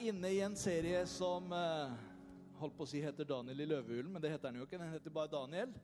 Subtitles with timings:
[0.00, 1.90] Inne i en serie som eh,
[2.56, 4.78] holdt på å si heter Daniel i løvehulen, men det heter den jo ikke.
[4.80, 5.74] Den heter bare Daniel.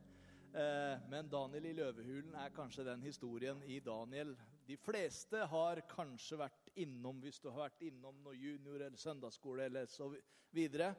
[0.57, 4.33] Eh, men Daniel i løvehulen er kanskje den historien i Daniel
[4.65, 9.69] de fleste har kanskje vært innom hvis du har vært innom noe junior eller søndagsskole
[9.69, 10.09] eller så
[10.49, 10.95] videre.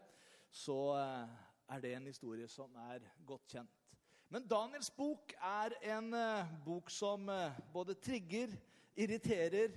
[0.54, 1.36] Så eh,
[1.74, 3.86] er det en historie som er godt kjent.
[4.30, 8.54] Men Daniels bok er en eh, bok som eh, både trigger,
[8.94, 9.74] irriterer,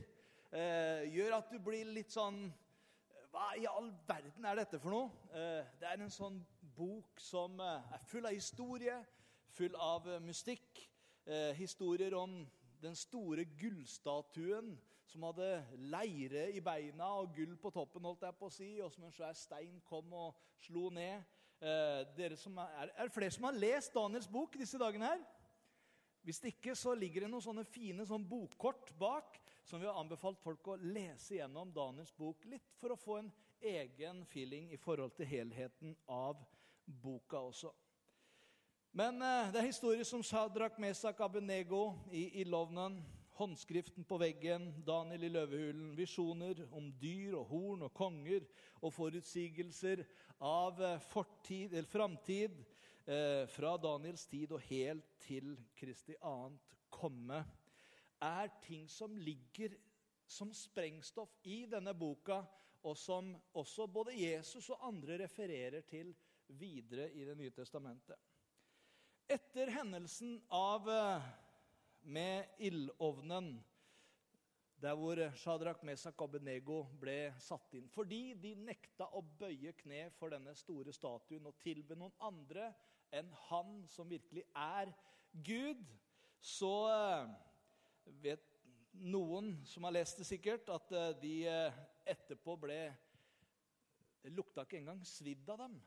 [0.52, 2.50] eh, gjør at du blir litt sånn
[3.30, 5.10] Hva i all verden er dette for noe?
[5.30, 6.40] Eh, det er en sånn
[6.74, 8.96] bok som eh, er full av historie,
[9.54, 10.86] full av eh, mystikk.
[11.54, 12.32] Historier om
[12.82, 14.72] den store gullstatuen
[15.06, 15.46] som hadde
[15.92, 19.14] leire i beina og gull på toppen, holdt jeg på å si, og som en
[19.14, 21.22] svær stein kom og slo ned.
[22.16, 25.22] Dere som er, er det flere som har lest Daniels bok disse dagene her?
[26.26, 29.38] Hvis ikke, så ligger det noen sånne fine sånn bokkort bak
[29.70, 33.28] som vi har anbefalt folk å lese gjennom Daniels bok litt for å få en
[33.62, 36.40] egen feeling i forhold til helheten av
[36.84, 37.70] boka også.
[38.90, 42.98] Men eh, det er historier som Sadrak, Mesak, Abenego i ildovnen,
[43.38, 48.42] håndskriften på veggen, Daniel i løvehulen, visjoner om dyr og horn og konger
[48.82, 50.02] og forutsigelser
[50.42, 52.58] av eh, fortid, eller framtid
[53.06, 57.44] eh, fra Daniels tid og helt til Kristi annet komme,
[58.20, 59.76] er ting som ligger
[60.30, 62.42] som sprengstoff i denne boka,
[62.86, 66.14] og som også både Jesus og andre refererer til
[66.46, 68.16] videre i Det nye testamentet.
[69.30, 71.26] Etter hendelsen av eh,
[72.02, 73.52] med ildovnen,
[74.80, 77.90] der hvor Shadrach, Mesak og Benego ble satt inn.
[77.92, 82.72] Fordi de nekta å bøye kne for denne store statuen og tilbe noen andre
[83.12, 84.90] enn han som virkelig er
[85.30, 85.84] Gud,
[86.40, 87.30] så eh,
[88.22, 88.46] vet
[88.92, 92.80] noen som har lest det sikkert, at eh, de eh, etterpå ble
[94.20, 95.78] Det lukta ikke engang svidd av dem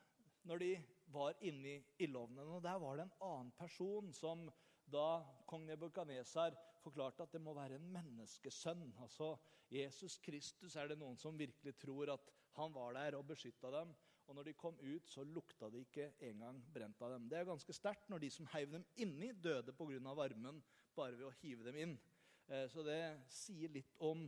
[0.50, 0.72] når de
[1.14, 2.50] var inni ildovnen.
[2.56, 4.48] Og der var det en annen person som
[4.90, 8.90] da kong Nebukadnesar forklarte at det må være en menneskesønn.
[9.06, 9.36] Altså
[9.72, 13.94] Jesus Kristus er det noen som virkelig tror at han var der og beskytta dem.
[14.28, 17.28] Og når de kom ut, så lukta det ikke engang brent av dem.
[17.30, 20.14] Det er ganske sterkt når de som heiv dem inni, døde pga.
[20.16, 20.62] varmen
[20.96, 21.96] bare ved å hive dem inn.
[22.48, 24.26] Eh, så det sier litt om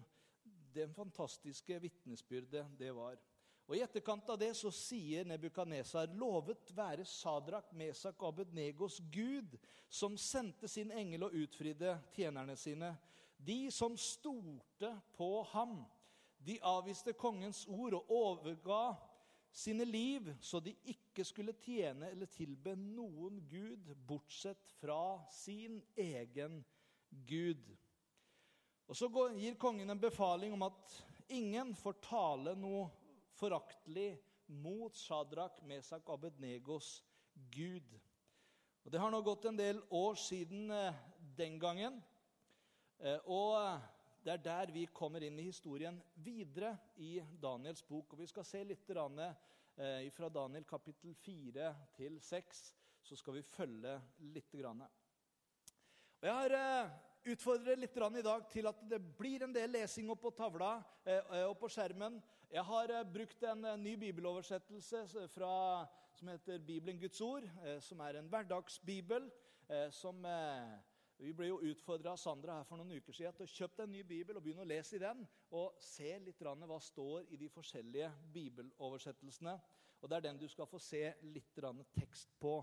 [0.75, 3.17] den fantastiske vitnesbyrdet det var.
[3.65, 9.57] Og I etterkant av det så sier Nebukadnesar.: Lovet være Sadrak, Mesak og Abednegos Gud,
[9.89, 12.93] som sendte sin engel og utfridde tjenerne sine.
[13.37, 15.81] De som stolte på ham.
[16.45, 18.93] De avviste kongens ord og overga
[19.55, 26.59] sine liv, så de ikke skulle tjene eller tilbe noen gud bortsett fra sin egen
[27.09, 27.63] Gud.
[28.85, 30.95] Og Så gir kongen en befaling om at
[31.33, 32.85] ingen får tale noe
[33.33, 34.11] foraktelig
[34.61, 36.99] mot Shadrach, Mesak og Abednegos
[37.33, 37.95] Gud.
[38.85, 40.93] Og Det har nå gått en del år siden eh,
[41.37, 41.97] den gangen.
[42.99, 43.81] Eh, og
[44.21, 48.13] det er der vi kommer inn i historien videre i Daniels bok.
[48.13, 52.61] Og Vi skal se litt eh, fra Daniel kapittel 4 til 6.
[53.01, 53.97] Så skal vi følge
[54.29, 54.53] litt.
[54.53, 54.85] Og
[56.21, 56.57] Jeg har
[57.25, 61.45] utfordre litt i dag til at det blir en del lesing opp på tavla eh,
[61.47, 62.19] og på skjermen.
[62.51, 67.47] Jeg har eh, brukt en eh, ny bibeloversettelse fra, som heter Bibelen Guds ord,
[67.81, 69.31] som er en hverdagsbibel.
[69.91, 70.25] som...
[71.15, 73.93] Vi ble jo utfordra av Sandra her for noen uker siden til å kjøpe en
[73.95, 75.21] ny bibel og begynne å lese i den.
[75.55, 79.53] Og se litt hva står i de forskjellige bibeloversettelsene.
[80.01, 81.55] Og Det er den du skal få se litt
[81.95, 82.57] tekst på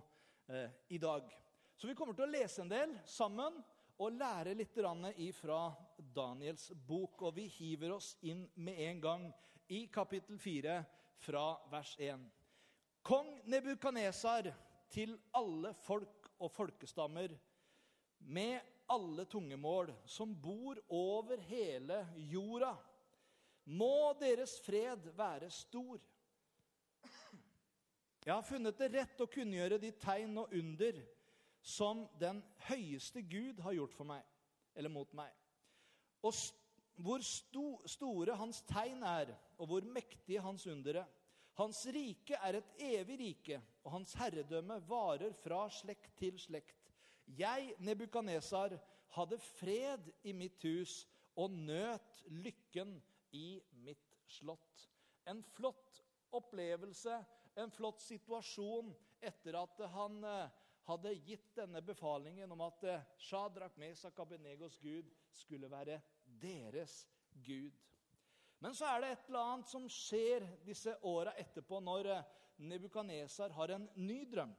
[0.53, 1.33] eh, i dag.
[1.81, 3.57] Så vi kommer til å lese en del sammen
[4.01, 4.77] og lære litt
[5.17, 7.23] ifra Daniels bok.
[7.23, 9.33] Og vi hiver oss inn med en gang
[9.69, 10.85] i kapittel 4
[11.19, 12.21] fra vers 1.
[13.03, 14.53] Kong Nebukanesar
[14.93, 17.33] til alle folk og folkestammer
[18.19, 18.61] med
[18.93, 22.75] alle tungemål som bor over hele jorda.
[23.65, 26.01] Må deres fred være stor.
[28.23, 30.99] Jeg har funnet det rett å kunngjøre de tegn og under
[31.63, 34.27] som den høyeste Gud har gjort for meg,
[34.75, 35.31] eller mot meg.
[36.27, 36.35] Og
[37.03, 41.05] hvor sto, store hans tegn er, og hvor mektige hans undere.
[41.59, 46.91] Hans rike er et evig rike, og hans herredømme varer fra slekt til slekt.
[47.27, 48.75] Jeg, Nebukanesar,
[49.13, 51.03] hadde fred i mitt hus
[51.37, 52.97] og nøt lykken
[53.37, 54.89] i mitt slott.
[55.29, 56.01] En flott
[56.33, 57.19] opplevelse,
[57.61, 58.89] en flott situasjon
[59.21, 65.11] etter at han eh, hadde gitt denne befalingen om at eh, Shadrach, Mesak, Abenegos Gud
[65.31, 66.01] skulle være
[66.43, 67.05] deres
[67.47, 67.79] Gud.
[68.63, 73.75] Men så er det et eller annet som skjer disse åra etterpå, når eh, har
[73.75, 74.53] en ny drøm.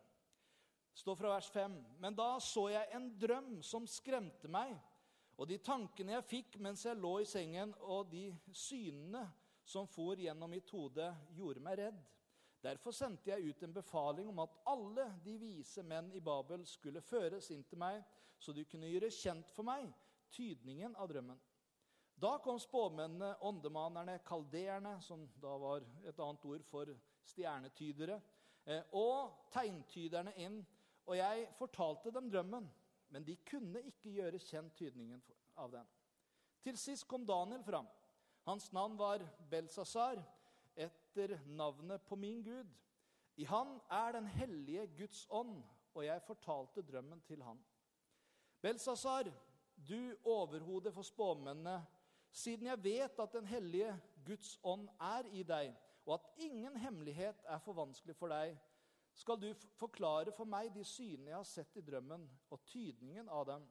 [0.93, 4.75] Det står fra vers 5.: Men da så jeg en drøm som skremte meg,
[5.37, 9.23] og de tankene jeg fikk mens jeg lå i sengen, og de synene
[9.65, 12.03] som for gjennom mitt hode, gjorde meg redd.
[12.63, 17.03] Derfor sendte jeg ut en befaling om at alle de vise menn i Babel skulle
[17.03, 17.99] føres inn til meg,
[18.39, 19.89] så de kunne gjøre kjent for meg
[20.33, 21.39] tydningen av drømmen.
[22.15, 26.91] Da kom spåmennene, åndemanerne, kaldeerne, som da var et annet ord for
[27.27, 28.19] stjernetydere,
[28.65, 30.61] eh, og tegntyderne inn,
[31.03, 32.69] og jeg fortalte dem drømmen,
[33.09, 35.19] men de kunne ikke gjøre kjent tydningen
[35.59, 35.89] av den.
[36.63, 37.89] Til sist kom Daniel fram.
[38.47, 40.21] Hans navn var Belsasar,
[41.13, 42.69] etter navnet på min Gud.
[43.35, 45.63] I han er den hellige Guds ånd,
[45.93, 47.59] og jeg fortalte drømmen til han.
[48.61, 49.29] Belsasar,
[49.75, 51.85] du overhode for spåmennene,
[52.31, 55.75] siden jeg vet at Den hellige Guds ånd er i deg,
[56.05, 58.57] og at ingen hemmelighet er for vanskelig for deg,
[59.13, 63.45] skal du forklare for meg de synene jeg har sett i drømmen, og tydningen av
[63.45, 63.67] dem.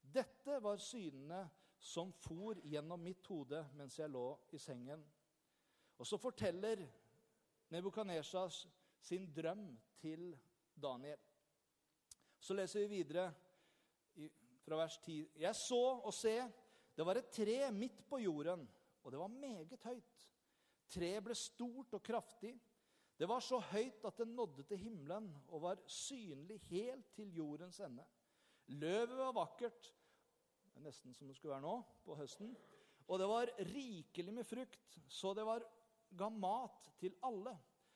[0.00, 1.44] Dette var synene
[1.78, 5.04] som for gjennom mitt hode mens jeg lå i sengen.
[5.98, 6.84] Og så forteller
[7.70, 8.66] Nebukadnesjas
[9.00, 10.30] sin drøm til
[10.82, 11.18] Daniel.
[12.38, 13.32] Så leser vi videre
[14.64, 15.18] fra vers 10.
[15.36, 16.38] Jeg så og se
[16.98, 18.64] det var et tre midt på jorden,
[19.02, 20.24] og det var meget høyt.
[20.90, 22.56] Treet ble stort og kraftig.
[23.18, 27.78] Det var så høyt at det nådde til himmelen og var synlig helt til jordens
[27.80, 28.06] ende.
[28.66, 29.92] Løvet var vakkert,
[30.82, 32.52] nesten som det skulle være nå på høsten.
[33.08, 35.62] Og det var rikelig med frukt, så det var,
[36.10, 37.54] ga mat til alle.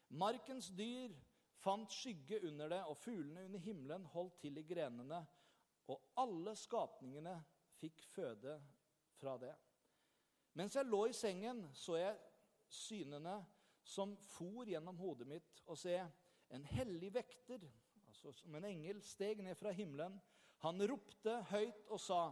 [0.09, 1.15] Markens dyr
[1.63, 5.23] fant skygge under det, og fuglene under himmelen holdt til i grenene.
[5.91, 7.37] Og alle skapningene
[7.81, 8.59] fikk føde
[9.19, 9.55] fra det.
[10.59, 12.19] Mens jeg lå i sengen, så jeg
[12.69, 13.39] synene
[13.83, 15.97] som for gjennom hodet mitt, og se,
[16.53, 17.65] en hellig vekter,
[18.07, 20.19] altså som en engel, steg ned fra himmelen.
[20.63, 22.23] Han ropte høyt og sa,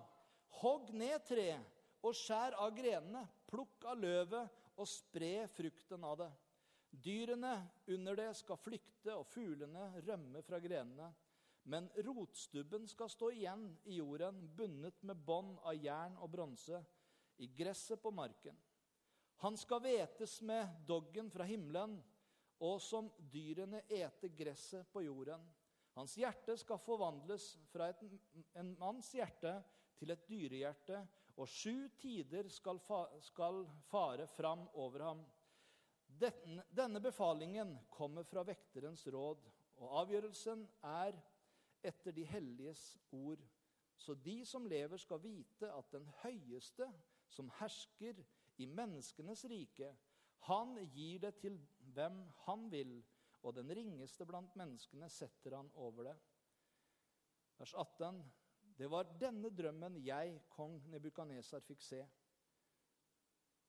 [0.61, 6.31] Hogg ned treet og skjær av grenene, plukk av løvet og spre frukten av det.
[6.91, 7.53] Dyrene
[7.93, 11.11] under det skal flykte, og fuglene rømme fra grenene.
[11.71, 16.81] Men rotstubben skal stå igjen i jorden, bundet med bånd av jern og bronse,
[17.41, 18.56] i gresset på marken.
[19.41, 21.94] Han skal hvetes med doggen fra himmelen,
[22.61, 25.41] og som dyrene eter gresset på jorden.
[25.97, 28.03] Hans hjerte skal forvandles fra et,
[28.59, 29.55] en manns hjerte
[30.00, 31.00] til et dyrehjerte,
[31.37, 35.23] og sju tider skal, fa, skal fare fram over ham.
[36.11, 39.47] Denne befalingen kommer fra vekterens råd,
[39.81, 41.17] og avgjørelsen er
[41.87, 42.82] etter de helliges
[43.15, 43.41] ord.
[44.00, 46.88] Så de som lever, skal vite at den høyeste,
[47.31, 48.19] som hersker
[48.61, 49.93] i menneskenes rike,
[50.49, 51.58] han gir det til
[51.94, 52.99] hvem han vil,
[53.43, 56.17] og den ringeste blant menneskene setter han over det.
[57.60, 58.22] Vers 18.
[58.81, 61.99] Det var denne drømmen jeg, kong Nebukaneser, fikk se.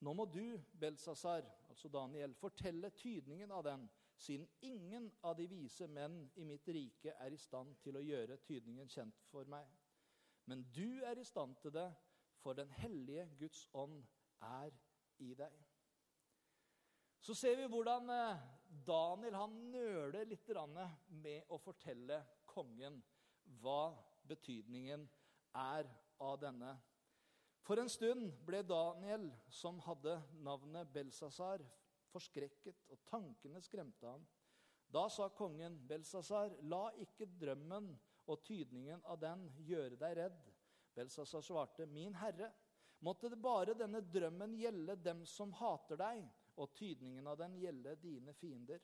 [0.08, 3.84] Nå må du, Belsasar, altså Daniel, fortelle tydningen av den
[4.22, 8.38] siden ingen av de vise menn i mitt rike er i stand til å gjøre
[8.46, 9.68] tydningen kjent for meg.
[10.48, 11.90] Men du er i stand til det,
[12.40, 14.00] for den hellige Guds ånd
[14.48, 14.72] er
[15.20, 15.58] i deg.
[17.22, 18.46] Så ser vi hvordan eh,
[18.88, 20.48] Daniel han nøler litt
[21.22, 23.04] med å fortelle kongen
[23.62, 23.92] hva
[24.28, 25.08] betydningen
[25.58, 25.90] er
[26.22, 26.76] av denne.
[27.66, 31.62] For en stund ble Daniel, som hadde navnet Belsasar,
[32.12, 34.24] forskrekket, og tankene skremte ham.
[34.92, 37.94] Da sa kongen Belsasar, la ikke drømmen
[38.28, 40.42] og tydningen av den gjøre deg redd.
[40.98, 42.52] Belsasar svarte, min herre,
[43.00, 46.26] måtte det bare denne drømmen gjelde dem som hater deg,
[46.60, 48.82] og tydningen av den gjelde dine fiender.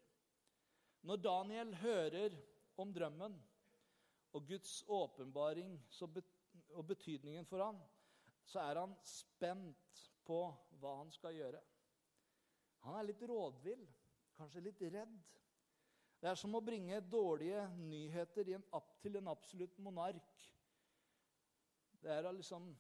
[1.06, 2.38] Når Daniel hører
[2.80, 3.36] om drømmen
[4.34, 5.78] og Guds åpenbaring
[6.70, 7.80] og betydningen for ham,
[8.46, 10.42] så er han spent på
[10.80, 11.62] hva han skal gjøre.
[12.86, 13.84] Han er litt rådvill,
[14.38, 15.16] kanskje litt redd.
[16.22, 18.64] Det er som å bringe dårlige nyheter en,
[19.02, 20.46] til en absolutt monark.
[22.02, 22.72] Det er å liksom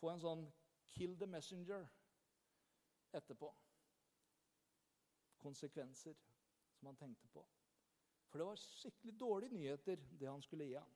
[0.00, 0.44] få en sånn
[0.90, 1.86] 'kill the messenger'
[3.12, 3.52] etterpå.
[5.38, 6.16] Konsekvenser
[6.74, 7.44] som han tenkte på.
[8.30, 10.90] For det var skikkelig dårlige nyheter, det han skulle gi ham.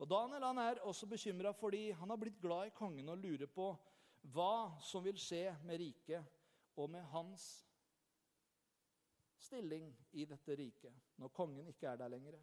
[0.00, 3.48] Og Daniel han er også bekymra fordi han har blitt glad i kongen og lurer
[3.48, 3.70] på
[4.34, 6.34] hva som vil skje med riket
[6.76, 7.46] og med hans
[9.46, 12.36] stilling i dette riket når kongen ikke er der lenger.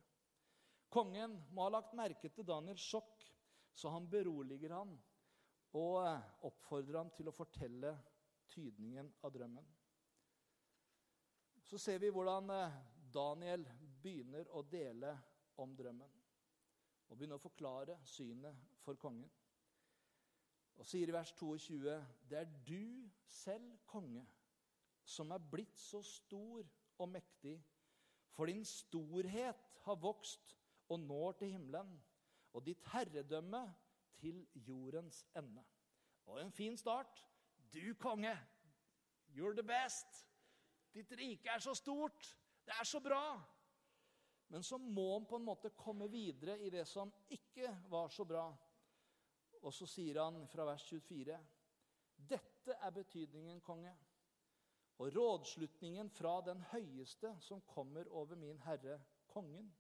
[0.94, 3.26] Kongen må ha lagt merke til Daniels sjokk,
[3.74, 4.94] så han beroliger ham
[5.74, 7.96] og eh, oppfordrer ham til å fortelle
[8.54, 9.66] tydningen av drømmen.
[11.66, 12.76] Så ser vi hvordan eh,
[13.14, 13.66] Daniel
[14.04, 15.14] begynner å dele
[15.62, 16.20] om drømmen.
[17.10, 19.30] Og begynner å forklare synet for kongen.
[20.80, 21.98] Og sier i vers 22.:
[22.30, 24.26] Det er du selv, konge,
[25.06, 26.66] som er blitt så stor
[26.98, 27.60] og mektig,
[28.34, 30.56] for din storhet har vokst
[30.90, 31.94] og når til himmelen,
[32.54, 33.62] og ditt herredømme
[34.18, 35.64] til jordens ende.
[36.26, 37.26] Og en fin start.
[37.74, 38.38] Du, konge,
[39.36, 40.28] you're the best.
[40.94, 42.38] Ditt rike er så stort.
[42.66, 43.53] Det er så bra.
[44.48, 48.26] Men så må han på en måte komme videre i det som ikke var så
[48.28, 48.46] bra.
[49.64, 51.38] Og så sier han fra vers 24.:
[52.16, 53.94] Dette er betydningen, konge,
[55.00, 59.72] og rådslutningen fra den høyeste som kommer over min herre, kongen.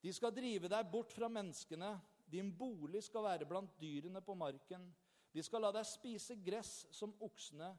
[0.00, 1.92] De skal drive deg bort fra menneskene.
[2.30, 4.88] Din bolig skal være blant dyrene på marken.
[5.32, 7.70] De skal la deg spise gress som oksene.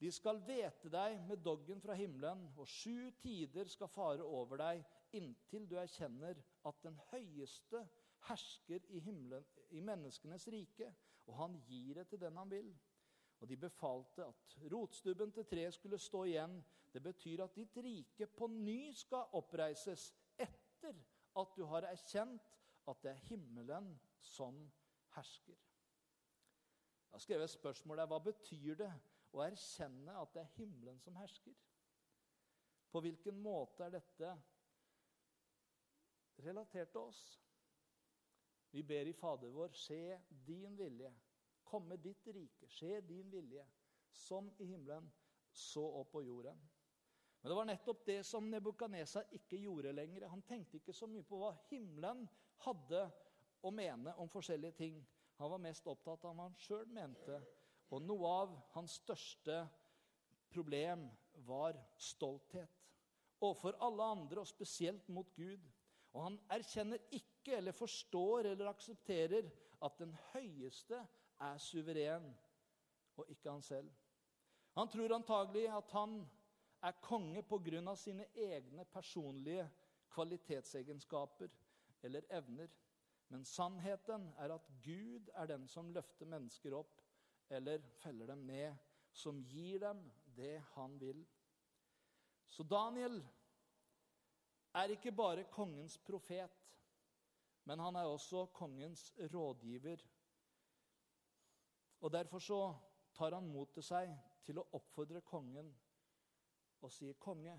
[0.00, 4.82] De skal vete deg med doggen fra himmelen, og sju tider skal fare over deg
[5.14, 7.84] inntil du erkjenner at den høyeste
[8.28, 10.90] hersker i, himmelen, i menneskenes rike,
[11.26, 12.72] og han gir det til den han vil.
[13.40, 16.58] Og de befalte at rotstubben til treet skulle stå igjen.
[16.92, 20.96] Det betyr at ditt rike på ny skal oppreises etter
[21.40, 22.54] at du har erkjent
[22.88, 24.58] at det er himmelen som
[25.16, 25.54] hersker.
[25.54, 28.06] Jeg har skrevet et spørsmål der.
[28.10, 28.92] Hva betyr det
[29.34, 31.54] å erkjenne at det er himmelen som hersker?
[32.90, 34.34] På hvilken måte er dette
[36.44, 37.22] relatert til oss?
[38.74, 41.10] Vi ber i Fader vår, skje din vilje.
[41.66, 42.68] Komme ditt rike.
[42.70, 43.62] Skje din vilje.
[44.14, 45.06] Som i himmelen,
[45.50, 46.58] så opp på jorden.
[47.42, 50.28] Men det var nettopp det som Nebukadnesar ikke gjorde lenger.
[50.30, 52.24] Han tenkte ikke så mye på hva himmelen
[52.64, 53.02] hadde
[53.62, 55.02] å mene om forskjellige ting.
[55.36, 57.40] Han var mest opptatt av hva han sjøl mente.
[57.94, 59.60] Og noe av hans største
[60.50, 61.06] problem
[61.46, 62.80] var stolthet.
[63.38, 65.62] Overfor alle andre, og spesielt mot Gud.
[66.14, 69.46] Og han erkjenner ikke eller forstår eller aksepterer
[69.84, 70.98] at den høyeste
[71.42, 72.26] er suveren,
[73.14, 73.90] og ikke han selv.
[74.74, 76.18] Han tror antagelig at han
[76.82, 77.94] er konge pga.
[77.96, 79.68] sine egne personlige
[80.10, 81.48] kvalitetsegenskaper
[82.02, 82.68] eller evner.
[83.28, 87.03] Men sannheten er at Gud er den som løfter mennesker opp
[87.48, 88.76] eller feller dem ned,
[89.12, 90.00] som gir dem
[90.36, 91.24] det han vil.
[92.48, 93.20] Så Daniel
[94.74, 96.50] er ikke bare kongens profet,
[97.64, 100.02] men han er også kongens rådgiver.
[102.00, 102.74] Og Derfor så
[103.14, 104.10] tar han mot til seg
[104.44, 105.70] til å oppfordre kongen
[106.84, 107.54] og sier, 'Konge,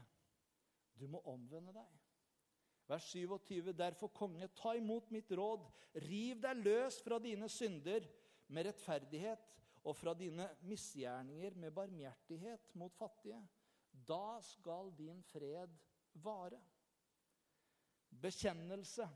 [1.00, 2.02] du må omvende deg.'
[2.88, 5.66] Vers 27.: Derfor, konge, ta imot mitt råd.
[5.96, 8.06] Riv deg løs fra dine synder
[8.48, 13.42] med rettferdighet og fra dine misgjerninger med barmhjertighet mot fattige.
[14.08, 15.76] Da skal din fred
[16.14, 16.62] vare.
[18.22, 19.08] Bekjennelse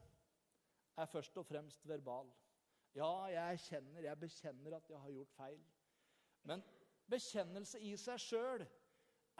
[0.98, 2.30] er først og fremst verbal.
[2.96, 5.64] Ja, jeg erkjenner, jeg bekjenner at jeg har gjort feil.
[6.44, 6.64] Men
[7.10, 8.66] bekjennelse i seg sjøl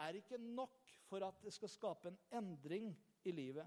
[0.00, 2.92] er ikke nok for at det skal skape en endring
[3.24, 3.66] i livet.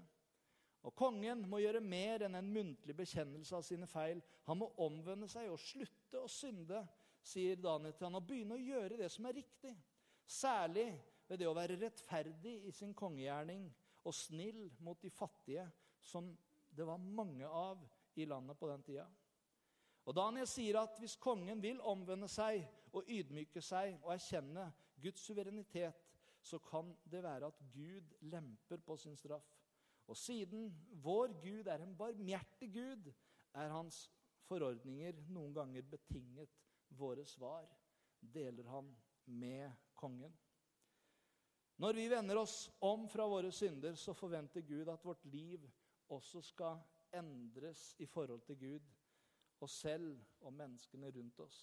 [0.84, 4.20] Og Kongen må gjøre mer enn en muntlig bekjennelse av sine feil.
[4.48, 6.82] Han må omvende seg og slutte å synde,
[7.24, 9.72] sier Daniel til han, og begynne å gjøre det som er riktig.
[10.26, 10.88] Særlig
[11.28, 13.66] ved det å være rettferdig i sin kongegjerning
[14.04, 15.64] og snill mot de fattige,
[16.00, 16.30] som
[16.74, 17.80] det var mange av
[18.20, 19.06] i landet på den tida.
[20.04, 22.60] Og Daniel sier at hvis kongen vil omvende seg
[22.92, 24.66] og ydmyke seg og erkjenne
[25.00, 25.96] Guds suverenitet,
[26.44, 29.46] så kan det være at Gud lemper på sin straff.
[30.06, 30.68] Og siden
[31.00, 33.08] vår Gud er en barmhjertig Gud,
[33.54, 34.02] er hans
[34.44, 36.52] forordninger noen ganger betinget
[36.88, 37.68] våre svar,
[38.20, 38.90] deler han
[39.24, 40.32] med kongen.
[41.76, 45.64] Når vi vender oss om fra våre synder, så forventer Gud at vårt liv
[46.12, 46.78] også skal
[47.14, 48.92] endres i forhold til Gud,
[49.60, 51.58] oss selv og menneskene rundt oss.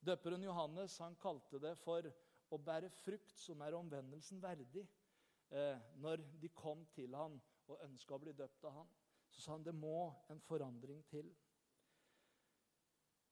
[0.00, 2.06] Døperen Johannes han kalte det for
[2.54, 4.86] å bære frukt som er omvendelsen verdig.
[5.50, 8.90] Eh, når de kom til han og ønska å bli døpt av han,
[9.28, 11.28] så sa han det må en forandring til.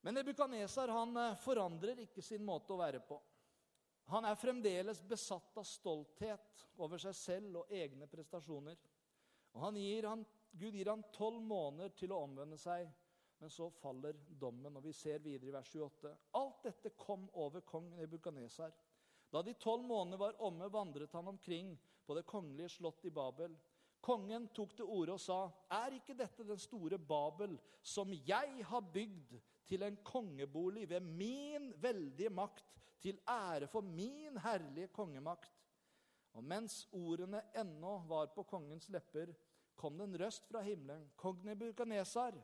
[0.01, 3.21] Men Nebukaneser eh, forandrer ikke sin måte å være på.
[4.13, 8.79] Han er fremdeles besatt av stolthet over seg selv og egne prestasjoner.
[9.57, 10.23] Og han gir han,
[10.53, 12.87] Gud gir han tolv måneder til å omvende seg,
[13.41, 14.77] men så faller dommen.
[14.79, 16.13] og Vi ser videre i vers 28.
[16.39, 18.73] Alt dette kom over kong Nebukaneser.
[19.33, 21.75] Da de tolv måneder var omme, vandret han omkring
[22.07, 23.57] på det kongelige slott i Babel.
[24.01, 28.81] Kongen tok til orde og sa, 'Er ikke dette den store Babel, som jeg har
[28.81, 29.35] bygd
[29.67, 32.65] til en kongebolig ved min veldige makt,
[33.01, 35.53] til ære for min herlige kongemakt.
[36.33, 39.33] Og mens ordene ennå var på kongens lepper,
[39.77, 41.11] kom det en røst fra himmelen.
[41.17, 42.35] Kong Nebukadnesar,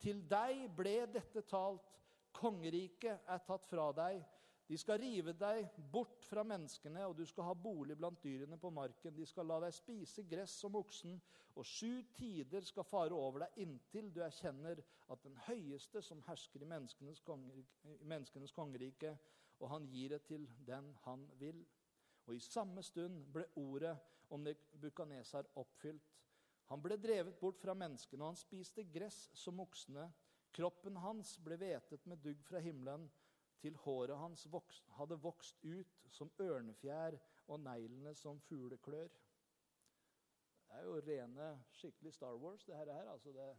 [0.00, 1.90] til deg ble dette talt.
[2.34, 4.22] Kongeriket er tatt fra deg.
[4.66, 8.70] De skal rive deg bort fra menneskene, og du skal ha bolig blant dyrene på
[8.72, 9.12] marken.
[9.16, 11.18] De skal la deg spise gress som oksen,
[11.54, 14.80] og sju tider skal fare over deg inntil du erkjenner
[15.12, 19.12] at den høyeste som hersker i menneskenes, konger, i menneskenes kongerike,
[19.60, 21.60] og han gir det til den han vil.
[22.24, 23.94] Og i samme stund ble ordet
[24.32, 26.14] om Nebukadnesar oppfylt.
[26.72, 30.08] Han ble drevet bort fra menneskene, og han spiste gress som oksene.
[30.54, 33.04] Kroppen hans ble hvetet med dugg fra himmelen,
[33.64, 37.14] til håret hans vokst, hadde vokst ut som ørnefjær
[37.48, 39.08] og neglene som fugleklør.
[40.68, 43.10] Det er jo rene, skikkelig Star Wars, det her.
[43.10, 43.56] altså det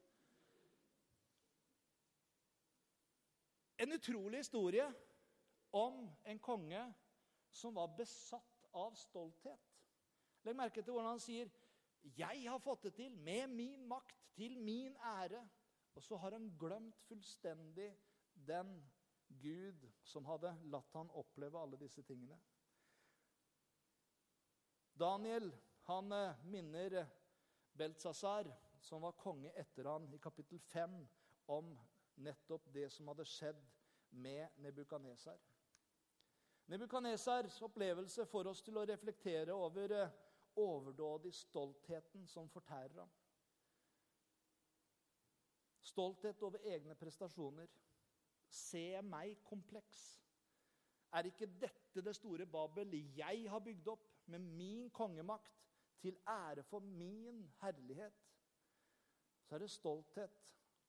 [3.78, 4.94] En utrolig historie
[5.72, 6.94] om en konge
[7.52, 9.72] som var besatt av stolthet.
[10.46, 11.50] Legg merke til hvordan han sier
[12.04, 15.48] 'Jeg har fått det til med min makt, til min ære'.
[15.96, 17.98] Og så har han glemt fullstendig
[18.48, 18.92] den
[19.27, 22.38] Gud som hadde latt han oppleve alle disse tingene.
[24.96, 25.51] Daniel
[25.86, 27.05] han eh, minner
[27.75, 28.48] Beltzazar,
[28.79, 30.96] som var konge etter han, i kapittel 5
[31.51, 31.74] om
[32.15, 33.60] nettopp det som hadde skjedd
[34.10, 35.41] med Nebukadnesar.
[36.65, 40.15] Nebukadnesars opplevelse får oss til å reflektere over eh,
[40.55, 43.12] overdådig stoltheten som fortærer ham.
[45.86, 47.69] Stolthet over egne prestasjoner.
[48.56, 50.04] Se meg-kompleks.
[51.15, 55.52] Er ikke dette det store Babel jeg har bygd opp med min kongemakt,
[56.00, 58.18] til ære for min herlighet?
[59.46, 60.41] Så er det stolthet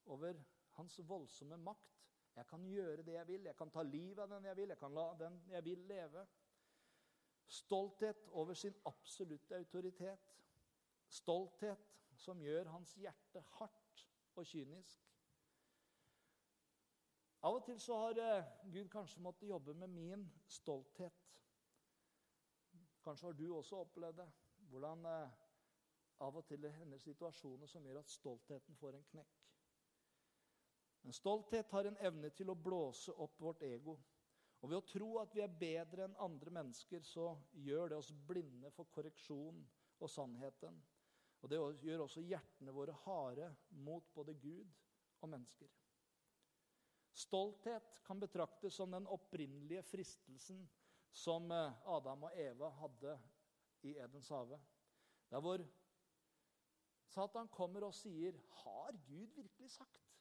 [0.07, 0.41] over
[0.77, 1.93] hans voldsomme makt.
[2.37, 4.79] Jeg kan gjøre det jeg vil, jeg kan ta livet av den jeg vil, jeg
[4.79, 6.27] kan la den jeg vil, leve.
[7.47, 10.35] Stolthet over sin absolutte autoritet.
[11.09, 15.16] Stolthet som gjør hans hjerte hardt og kynisk.
[17.45, 21.25] Av og til så har eh, Gud kanskje måttet jobbe med min stolthet.
[23.05, 24.29] Kanskje har du også opplevd det.
[24.71, 25.37] Hvordan eh,
[26.25, 29.37] av og til det hender situasjoner som gjør at stoltheten får en knekk.
[31.07, 33.99] En stolthet har en evne til å blåse opp vårt ego.
[34.65, 38.11] Og Ved å tro at vi er bedre enn andre mennesker, så gjør det oss
[38.27, 39.61] blinde for korreksjon
[40.01, 40.81] og sannheten.
[41.45, 43.53] Og Det gjør også hjertene våre harde
[43.87, 44.73] mot både Gud
[45.21, 45.71] og mennesker.
[47.17, 50.61] Stolthet kan betraktes som den opprinnelige fristelsen
[51.17, 53.15] som eh, Adam og Eva hadde
[53.89, 54.59] i Edens hage.
[55.31, 55.65] Der hvor
[57.09, 60.13] Satan kommer og sier 'Har Gud virkelig sagt?'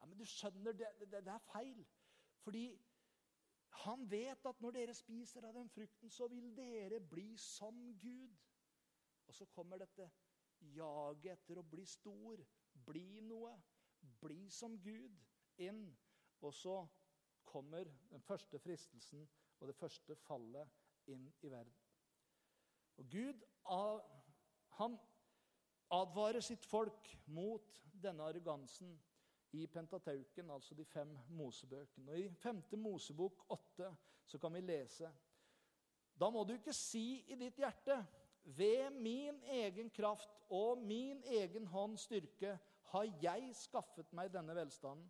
[0.00, 1.86] Ja, Men du skjønner, det, det, det er feil.
[2.38, 2.78] Fordi
[3.70, 8.36] han vet at når dere spiser av den frukten, så vil dere bli som Gud.
[9.26, 10.10] Og så kommer dette
[10.60, 12.40] jaget etter å bli stor,
[12.86, 13.52] bli noe,
[14.20, 15.18] bli som Gud,
[15.58, 15.82] inn.
[16.40, 16.86] Og så
[17.44, 19.28] kommer den første fristelsen
[19.60, 20.68] og det første fallet
[21.10, 21.74] inn i verden.
[22.98, 23.44] Og Gud
[24.78, 24.98] han
[25.90, 28.96] advarer sitt folk mot denne arrogansen
[29.56, 32.12] i Pentateuken, altså de fem Mosebøkene.
[32.12, 33.94] Og I femte Mosebok åtte
[34.40, 35.08] kan vi lese
[36.20, 37.96] Da må du ikke si i ditt hjerte
[38.44, 42.58] ved min egen kraft og min egen hånds styrke
[42.90, 45.08] har jeg skaffet meg denne velstanden.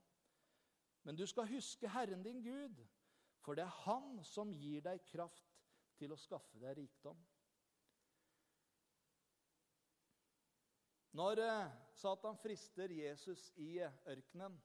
[1.02, 2.80] Men du skal huske Herren din Gud,
[3.40, 5.58] for det er Han som gir deg kraft
[5.98, 7.18] til å skaffe deg rikdom.
[11.18, 14.58] Når eh, Satan frister Jesus i eh, ørkenen,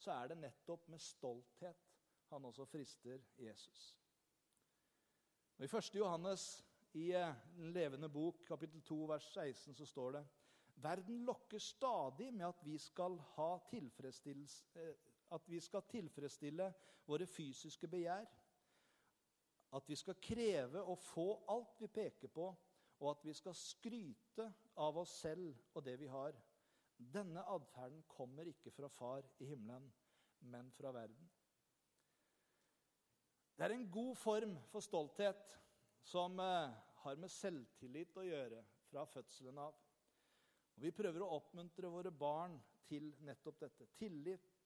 [0.00, 1.88] så er det nettopp med stolthet
[2.30, 3.80] han også frister Jesus.
[5.58, 5.96] Og I 1.
[5.98, 6.44] Johannes
[6.96, 10.24] i eh, Den levende bok, kapittel 2, vers 16, så står det
[10.80, 14.86] Verden lokker stadig med at vi skal ha tilfredsstillelse
[15.30, 16.66] at vi skal tilfredsstille
[17.06, 18.26] våre fysiske begjær.
[19.72, 22.48] At vi skal kreve å få alt vi peker på,
[23.00, 24.46] og at vi skal skryte
[24.82, 26.36] av oss selv og det vi har.
[26.98, 29.86] Denne atferden kommer ikke fra Far i himmelen,
[30.40, 31.30] men fra verden.
[33.56, 35.56] Det er en god form for stolthet
[36.04, 39.76] som eh, har med selvtillit å gjøre fra fødselen av.
[40.76, 42.56] Og vi prøver å oppmuntre våre barn
[42.88, 43.88] til nettopp dette.
[44.00, 44.59] Tillit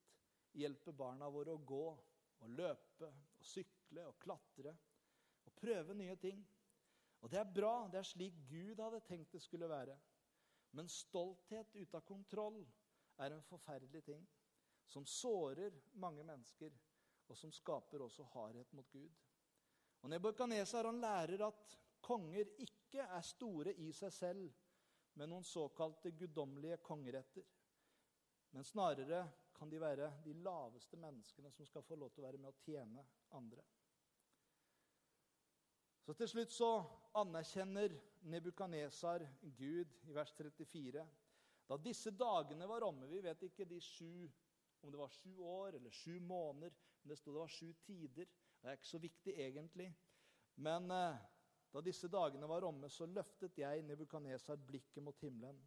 [0.54, 1.84] hjelpe barna våre å gå
[2.44, 4.74] og løpe og sykle og klatre
[5.44, 6.40] og prøve nye ting.
[7.24, 7.88] Og det er bra.
[7.88, 9.96] Det er slik Gud hadde tenkt det skulle være.
[10.74, 12.64] Men stolthet ute av kontroll
[13.22, 14.24] er en forferdelig ting
[14.90, 16.72] som sårer mange mennesker,
[17.30, 19.12] og som skaper også hardhet mot Gud.
[20.04, 24.50] Og Nebukadnesar lærer at konger ikke er store i seg selv,
[25.14, 27.46] med noen såkalte guddommelige kongeretter.
[28.54, 32.38] Men snarere kan de være de laveste menneskene som skal få lov til å være
[32.38, 33.02] med å tjene
[33.34, 33.64] andre.
[36.04, 36.68] Så Til slutt så
[37.18, 37.96] anerkjenner
[38.30, 39.24] Nebukanesar
[39.58, 41.02] Gud i vers 34.
[41.66, 44.28] Da disse dagene var omme Vi vet ikke de sju,
[44.84, 46.76] om det var sju år eller sju måneder.
[47.02, 48.30] Men det stod det var sju tider.
[48.60, 49.90] Det er ikke så viktig egentlig.
[50.62, 51.22] Men eh,
[51.74, 55.58] da disse dagene var omme, så løftet jeg Nebukanesar blikket mot himmelen.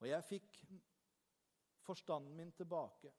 [0.00, 0.62] Og jeg fikk
[1.88, 3.12] forstanden min tilbake.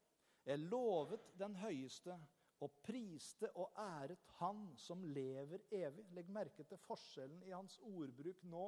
[0.46, 2.14] Jeg lovet den høyeste
[2.60, 6.06] og priste og æret Han som lever evig.
[6.14, 8.66] Legg merke til forskjellen i hans ordbruk nå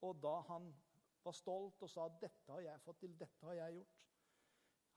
[0.00, 0.68] og da han
[1.24, 3.16] var stolt og sa 'Dette har jeg fått til.
[3.18, 4.04] Dette har jeg gjort'.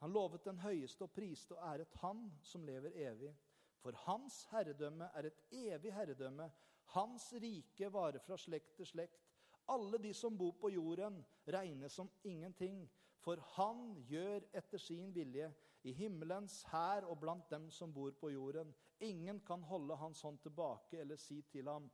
[0.02, 3.34] Han lovet den høyeste og priste og æret Han som lever evig.
[3.78, 6.50] For hans herredømme er et evig herredømme.
[6.84, 9.28] Hans rike varer fra slekt til slekt.
[9.68, 12.90] Alle de som bor på jorden, regnes som ingenting,
[13.22, 15.48] for han gjør etter sin vilje
[15.86, 18.74] i himmelens hær og blant dem som bor på jorden.
[19.00, 21.90] Ingen kan holde hans hånd tilbake eller si til ham,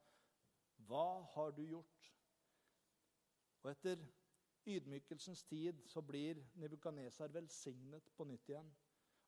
[0.79, 2.14] 'Hva har du gjort?'
[3.62, 3.97] Og etter
[4.67, 8.71] ydmykelsens tid så blir Nebukadnesar velsignet på nytt igjen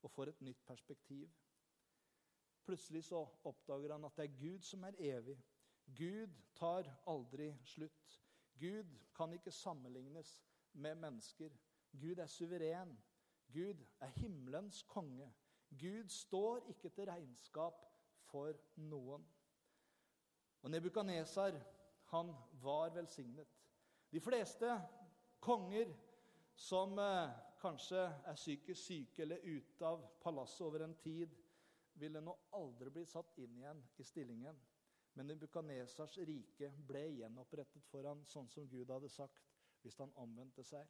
[0.02, 1.30] og får et nytt perspektiv.
[2.64, 5.38] Plutselig så oppdager han at det er Gud som er evig.
[5.96, 8.20] Gud tar aldri slutt.
[8.60, 10.40] Gud kan ikke sammenlignes
[10.72, 11.50] med mennesker.
[11.92, 12.94] Gud er suveren.
[13.52, 15.32] Gud er himmelens konge.
[15.70, 17.84] Gud står ikke til regnskap
[18.30, 19.26] for noen.
[20.62, 21.56] Og Nebukadnesar,
[22.04, 23.48] han var velsignet.
[24.10, 24.80] De fleste
[25.40, 25.92] konger
[26.54, 31.32] som eh, kanskje er psykisk syke eller ute av palasset over en tid,
[32.00, 34.58] ville nå aldri bli satt inn igjen i stillingen.
[35.14, 39.40] Men Nebukadnesars rike ble gjenopprettet for han, sånn som Gud hadde sagt,
[39.82, 40.86] hvis han omvendte seg.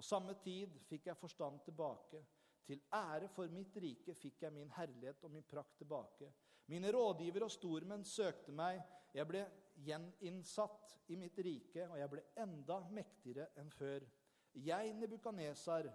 [0.00, 2.22] På samme tid fikk jeg forstand tilbake.
[2.64, 6.30] Til ære for mitt rike fikk jeg min herlighet og min prakt tilbake.
[6.72, 8.78] Mine rådgivere og stormenn søkte meg.
[9.12, 9.42] Jeg ble
[9.84, 14.06] gjeninnsatt i mitt rike, og jeg ble enda mektigere enn før.
[14.56, 15.90] Jeg, Nebukanesar,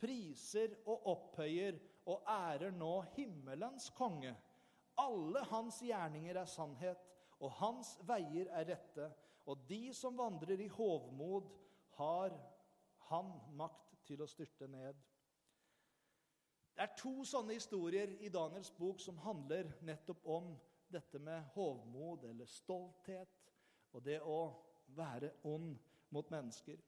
[0.00, 1.76] priser og opphøyer
[2.08, 4.32] og ærer nå himmelens konge.
[5.04, 7.04] Alle hans gjerninger er sannhet,
[7.44, 9.10] og hans veier er rette.
[9.44, 11.52] Og de som vandrer i hovmod,
[12.00, 12.32] har
[13.10, 14.98] han makt til å styrte ned.
[16.74, 20.54] Det er to sånne historier i Daniels bok som handler nettopp om
[20.90, 23.50] dette med hovmod eller stolthet
[23.92, 24.38] og det å
[24.96, 25.74] være ond
[26.14, 26.78] mot mennesker.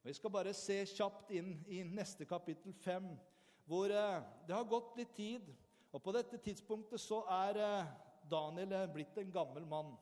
[0.00, 3.08] Og Vi skal bare se kjapt inn i neste kapittel 5,
[3.66, 5.48] hvor eh, det har gått litt tid.
[5.92, 7.94] Og På dette tidspunktet så er eh,
[8.30, 9.96] Daniel eh, blitt en gammel mann.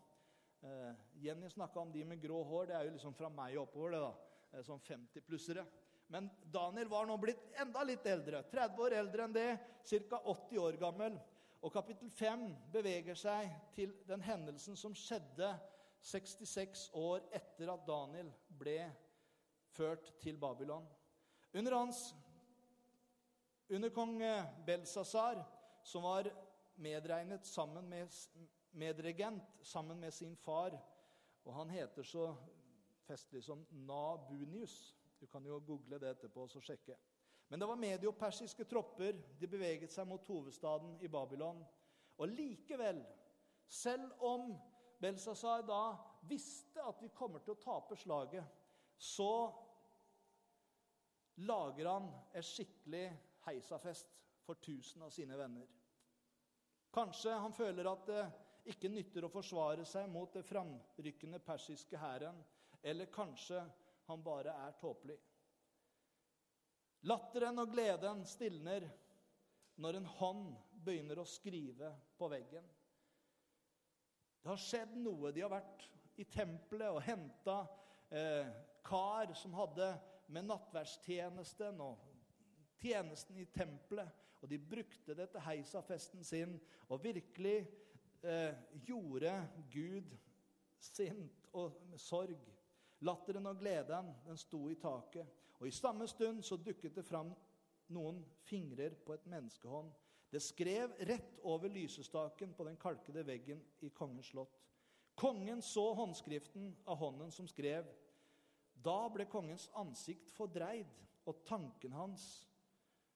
[1.21, 2.71] Jenny snakka om de med grå hår.
[2.71, 3.91] Det er jo liksom fra meg og oppover.
[3.93, 4.13] det da,
[4.63, 5.65] Sånn 50-plussere.
[6.13, 8.45] Men Daniel var nå blitt enda litt eldre.
[8.51, 9.49] 30 år eldre enn det.
[9.89, 10.21] Ca.
[10.21, 11.17] 80 år gammel.
[11.65, 15.49] Og kapittel 5 beveger seg til den hendelsen som skjedde
[16.05, 18.29] 66 år etter at Daniel
[18.61, 18.79] ble
[19.73, 20.85] ført til Babylon.
[21.55, 22.11] Under hans
[23.73, 25.41] under kong eh, Belsasar,
[25.83, 26.29] som var
[26.77, 28.13] medregnet sammen med
[28.75, 30.75] medregent sammen med sin far,
[31.45, 32.29] og han heter så
[33.07, 34.95] festlig som Nabunius.
[35.21, 36.97] Du kan jo google det etterpå og sjekke.
[37.49, 39.19] Men det var mediopersiske tropper.
[39.41, 41.61] De beveget seg mot hovedstaden i Babylon.
[42.19, 43.03] Og likevel,
[43.67, 44.55] selv om
[45.01, 45.83] Belsazar da
[46.29, 48.45] visste at de kommer til å tape slaget,
[48.97, 49.51] så
[51.45, 53.09] lager han et skikkelig
[53.49, 54.13] heisafest
[54.45, 55.67] for tusen av sine venner.
[56.95, 58.25] Kanskje han føler at det
[58.71, 62.39] ikke nytter å forsvare seg mot det framrykkende persiske hæren.
[62.85, 63.63] Eller kanskje
[64.09, 65.17] han bare er tåpelig.
[67.09, 68.87] Latteren og gleden stilner
[69.81, 70.47] når en hånd
[70.85, 72.65] begynner å skrive på veggen.
[74.45, 75.33] Det har skjedd noe.
[75.33, 75.87] De har vært
[76.21, 77.63] i tempelet og henta
[78.13, 78.51] eh,
[78.85, 79.89] kar som hadde
[80.33, 82.05] med nattverdstjenesten og
[82.83, 84.13] tjenesten i tempelet.
[84.45, 86.59] Og de brukte det til heisafesten sin
[86.93, 87.63] og virkelig
[88.21, 88.53] eh,
[88.85, 89.33] gjorde
[89.73, 90.13] Gud
[90.85, 92.53] sint og med sorg.
[93.01, 95.27] Latteren og gleden den sto i taket.
[95.59, 97.33] Og I samme stund så dukket det fram
[97.95, 99.91] noen fingrer på et menneskehånd.
[100.31, 104.57] Det skrev rett over lysestaken på den kalkede veggen i kongens slott.
[105.15, 107.87] Kongen så håndskriften av hånden som skrev.
[108.75, 110.91] Da ble kongens ansikt fordreid,
[111.25, 112.25] og tanken hans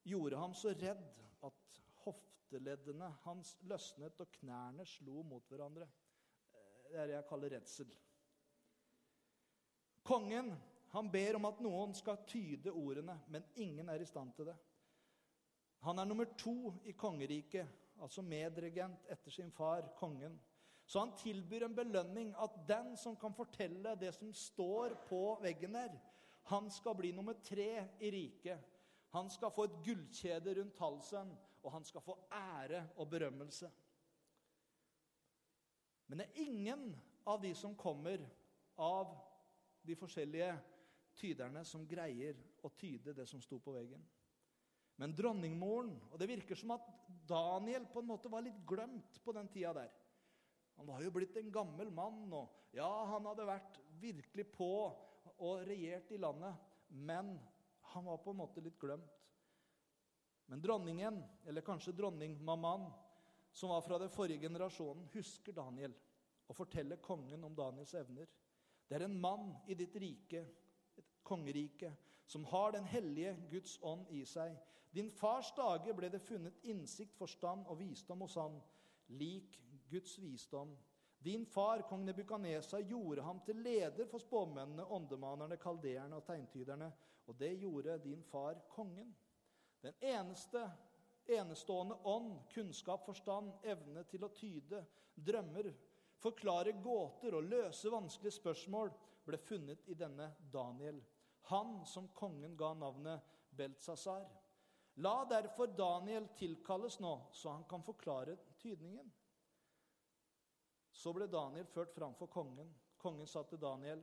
[0.06, 5.88] gjorde ham så redd at hofteleddene hans løsnet, og knærne slo mot hverandre.
[6.88, 7.90] det er det jeg kaller redsel.
[10.08, 10.54] Kongen
[10.94, 14.54] han ber om at noen skal tyde ordene, men ingen er i stand til det.
[15.84, 17.68] Han er nummer to i kongeriket,
[18.00, 20.38] altså medregent etter sin far, kongen.
[20.88, 25.76] Så han tilbyr en belønning at den som kan fortelle det som står på veggen
[25.76, 25.92] der,
[26.48, 27.68] han skal bli nummer tre
[28.00, 28.64] i riket.
[29.12, 33.68] Han skal få et gullkjede rundt halsen, og han skal få ære og berømmelse.
[36.08, 36.94] Men det er ingen
[37.28, 38.24] av de som kommer
[38.80, 39.12] av
[39.82, 40.50] de forskjellige
[41.18, 44.02] tyderne, som greier å tyde det som sto på veggen.
[44.98, 46.86] Men dronningmoren Og det virker som at
[47.28, 49.92] Daniel på en måte var litt glemt på den tida der.
[50.78, 54.70] Han var jo blitt en gammel mann, og ja, han hadde vært virkelig på
[55.38, 56.54] og regjert i landet.
[56.88, 57.34] Men
[57.92, 59.14] han var på en måte litt glemt.
[60.48, 62.86] Men dronningen, eller kanskje dronningmammaen,
[63.52, 65.94] som var fra den forrige generasjonen, husker Daniel
[66.48, 68.30] og forteller kongen om Daniels evner.
[68.88, 70.44] Det er en mann i ditt rike,
[70.96, 71.92] et kongerike,
[72.26, 74.56] som har den hellige Guds ånd i seg.
[74.92, 78.56] Din fars dager ble det funnet innsikt, forstand og visdom hos han,
[79.08, 79.58] lik
[79.90, 80.72] Guds visdom.
[81.24, 86.92] Din far, kong Nebukanesa, gjorde ham til leder for spåmennene, åndemanerne, kaldeerne og tegntyderne.
[87.26, 89.10] Og det gjorde din far, kongen.
[89.82, 90.62] Den eneste
[91.28, 94.80] enestående ånd, kunnskap, forstand, evne til å tyde
[95.26, 95.68] drømmer,
[96.22, 98.90] forklare gåter og løse vanskelige spørsmål,
[99.28, 101.00] ble funnet i denne Daniel,
[101.50, 103.24] han som kongen ga navnet
[103.56, 104.24] Beltsasar.
[105.04, 109.12] La derfor Daniel tilkalles nå, så han kan forklare tydningen.
[110.92, 112.72] Så ble Daniel ført fram for kongen.
[112.98, 114.02] Kongen sa til Daniel,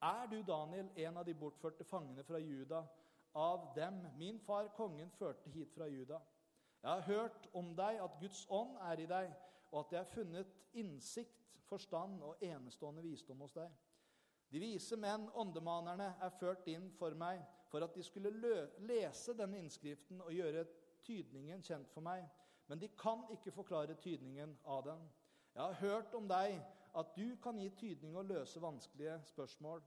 [0.00, 2.86] 'Er du, Daniel, en av de bortførte fangene fra Juda?'
[3.34, 6.20] Av dem min far kongen førte hit fra Juda.
[6.82, 9.34] Jeg har hørt om deg at Guds ånd er i deg,
[9.72, 13.70] og at jeg har funnet innsikt, forstand og enestående visdom hos deg.
[14.52, 18.30] De vise menn, åndemanerne, er ført inn for meg for at de skulle
[18.86, 20.62] lese denne innskriften og gjøre
[21.06, 22.22] tydningen kjent for meg,
[22.70, 25.02] men de kan ikke forklare tydningen av den.
[25.54, 26.60] Jeg har hørt om deg
[26.96, 29.82] at du kan gi tydning og løse vanskelige spørsmål.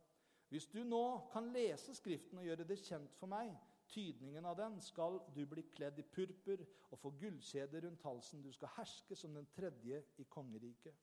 [0.49, 3.51] Hvis du nå kan lese Skriften og gjøre det kjent for meg,
[3.89, 8.43] tydningen av den, skal du bli kledd i purpur og få gullkjede rundt halsen.
[8.43, 10.95] Du skal herske som den tredje i kongeriket.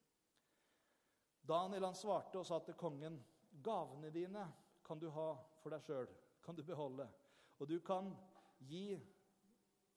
[1.47, 3.21] Daniel han svarte og sa til kongen,
[3.63, 4.45] gavene dine
[4.87, 5.29] kan du ha
[5.63, 6.09] for deg sjøl,
[6.43, 7.07] kan du beholde.
[7.59, 8.11] Og du kan
[8.59, 8.97] gi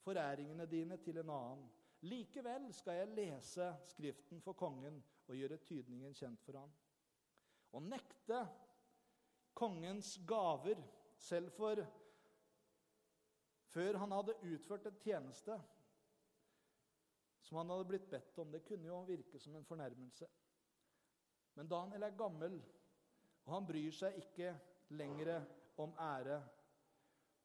[0.05, 1.65] foræringene dine til en annen.
[2.07, 6.71] Likevel skal jeg lese Skriften for kongen og gjøre tydningen kjent for ham.
[7.75, 8.39] Å nekte
[9.53, 10.79] kongens gaver,
[11.19, 11.81] selv for
[13.73, 15.55] før han hadde utført en tjeneste
[17.45, 18.51] som han hadde blitt bedt om.
[18.51, 20.27] Det kunne jo virke som en fornærmelse.
[21.57, 22.59] Men Daniel er gammel,
[23.45, 24.53] og han bryr seg ikke
[24.93, 25.41] lenger
[25.81, 26.37] om ære.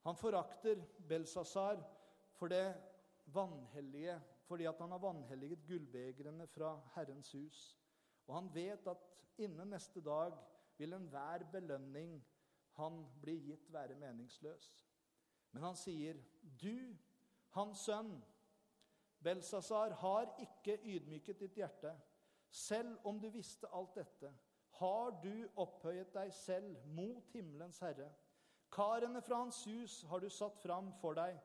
[0.05, 1.81] Han forakter Belsasar
[2.37, 2.75] for det
[3.33, 7.63] vanhellige, fordi han har vanhelliget gullbegrene fra Herrens hus.
[8.27, 9.09] Og han vet at
[9.41, 10.37] innen neste dag
[10.77, 12.19] vil enhver belønning
[12.75, 14.73] han blir gitt, være meningsløs.
[15.55, 16.17] Men han sier,
[16.59, 16.95] 'Du,
[17.55, 18.23] hans sønn,
[19.23, 21.93] Belsasar, har ikke ydmyket ditt hjerte.'
[22.51, 24.33] 'Selv om du visste alt dette,
[24.79, 28.11] har du opphøyet deg selv mot himmelens herre.'
[28.69, 31.39] 'Karene fra hans hus har du satt fram for deg.'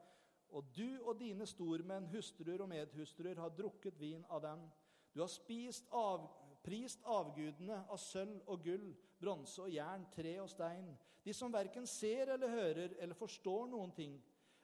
[0.51, 4.71] Og du og dine stormenn, hustruer og medhustruer, har drukket vin av dem.
[5.15, 6.27] Du har spist av,
[6.63, 10.91] prist avgudene av sølv og gull, bronse og jern, tre og stein,
[11.25, 14.17] de som verken ser eller hører eller forstår noen ting.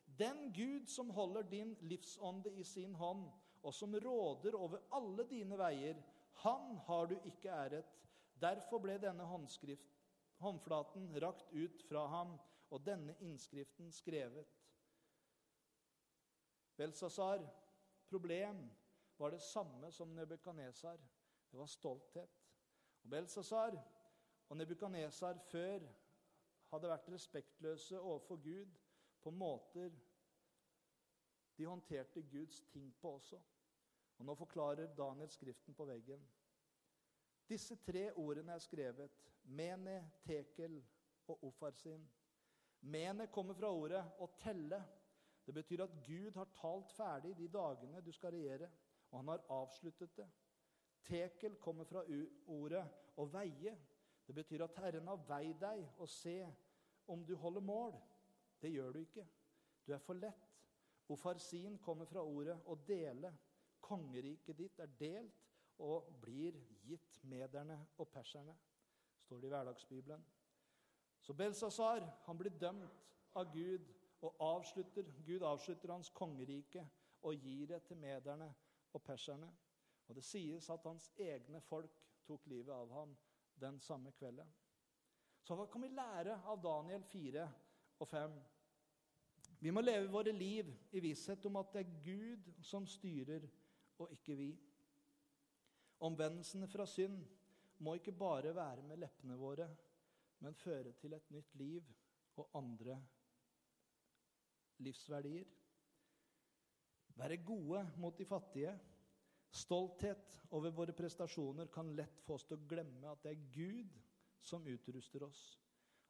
[0.07, 3.27] Den Gud som holder din livsånde i sin hånd,
[3.63, 5.99] og som råder over alle dine veier,
[6.45, 7.89] han har du ikke æret.
[8.41, 9.25] Derfor ble denne
[10.41, 12.37] håndflaten rakt ut fra ham,
[12.71, 14.49] og denne innskriften skrevet.
[16.77, 17.45] Belsasar,
[18.11, 18.67] problem
[19.19, 20.99] var det samme som Nebukadnesar.
[21.57, 22.31] Det var stolthet.
[23.03, 23.83] Og Belsasar
[24.49, 25.87] og Nebukanesar før
[26.69, 28.75] hadde vært respektløse overfor Gud
[29.25, 29.97] på måter
[31.57, 33.41] de håndterte Guds ting på også.
[34.19, 36.29] Og Nå forklarer Daniel skriften på veggen.
[37.49, 40.83] Disse tre ordene er skrevet mene, tekel
[41.27, 42.05] og ofarsin.
[42.81, 44.85] Mene kommer fra ordet å telle.
[45.47, 48.69] Det betyr at Gud har talt ferdig de dagene du skal regjere,
[49.09, 50.35] og han har avsluttet det.
[51.07, 52.03] Tekel kommer fra
[52.51, 52.83] ordet
[53.17, 53.77] å veie.
[54.27, 56.41] Det betyr at Herren har veid deg og se
[57.13, 57.95] om du holder mål.
[58.61, 59.27] Det gjør du ikke.
[59.87, 60.47] Du er for lett.
[61.09, 63.31] Ofarsin kommer fra ordet å dele.
[63.87, 65.43] Kongeriket ditt er delt,
[65.79, 66.57] og blir
[66.89, 68.55] gitt mederne og perserne,
[69.21, 70.23] står det i hverdagsbibelen.
[71.21, 73.05] Så Belsazar han blir dømt
[73.37, 73.85] av Gud,
[74.25, 76.87] og avslutter, Gud avslutter hans kongerike
[77.23, 78.49] og gir det til mederne
[78.97, 79.51] og perserne.
[80.07, 83.15] Og det sies at hans egne folk tok livet av ham
[83.61, 84.49] den samme kvelden.
[85.47, 87.47] Så hva kan vi lære av Daniel 4
[88.03, 88.37] og 5?
[89.63, 93.47] Vi må leve våre liv i visshet om at det er Gud som styrer,
[93.97, 94.51] og ikke vi.
[96.05, 97.23] Omvendelsene fra synd
[97.79, 99.69] må ikke bare være med leppene våre,
[100.45, 101.87] men føre til et nytt liv
[102.37, 102.99] og andre
[104.85, 105.49] livsverdier.
[107.17, 108.75] Være gode mot de fattige.
[109.57, 113.95] Stolthet over våre prestasjoner kan lett få oss til å glemme at det er Gud
[114.45, 115.43] som utruster oss.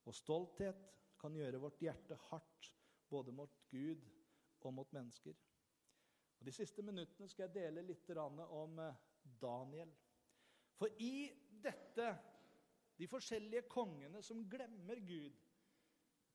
[0.06, 0.88] Og stolthet
[1.20, 2.72] kan gjøre vårt hjerte hardt
[3.10, 4.02] både mot Gud
[4.66, 5.36] og mot mennesker.
[6.38, 8.98] Og De siste minuttene skal jeg dele litt om eh,
[9.40, 9.92] Daniel.
[10.76, 11.30] For i
[11.62, 12.10] dette,
[12.98, 15.38] de forskjellige kongene som glemmer Gud,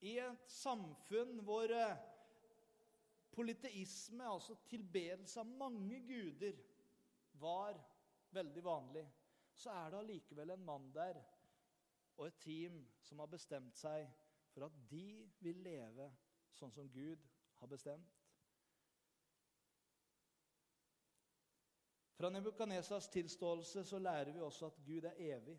[0.02, 2.00] i et samfunn hvor eh,
[3.36, 6.58] politeisme, altså tilbedelse av mange guder,
[7.42, 7.80] var
[8.32, 9.06] veldig vanlig,
[9.54, 11.20] så er det allikevel en mann der
[12.18, 14.08] og et team som har bestemt seg
[14.52, 16.10] for at de vil leve
[16.56, 17.24] sånn som Gud
[17.62, 18.18] har bestemt.
[22.22, 25.58] Fra Nebukadnesas tilståelse så lærer vi også at Gud er evig.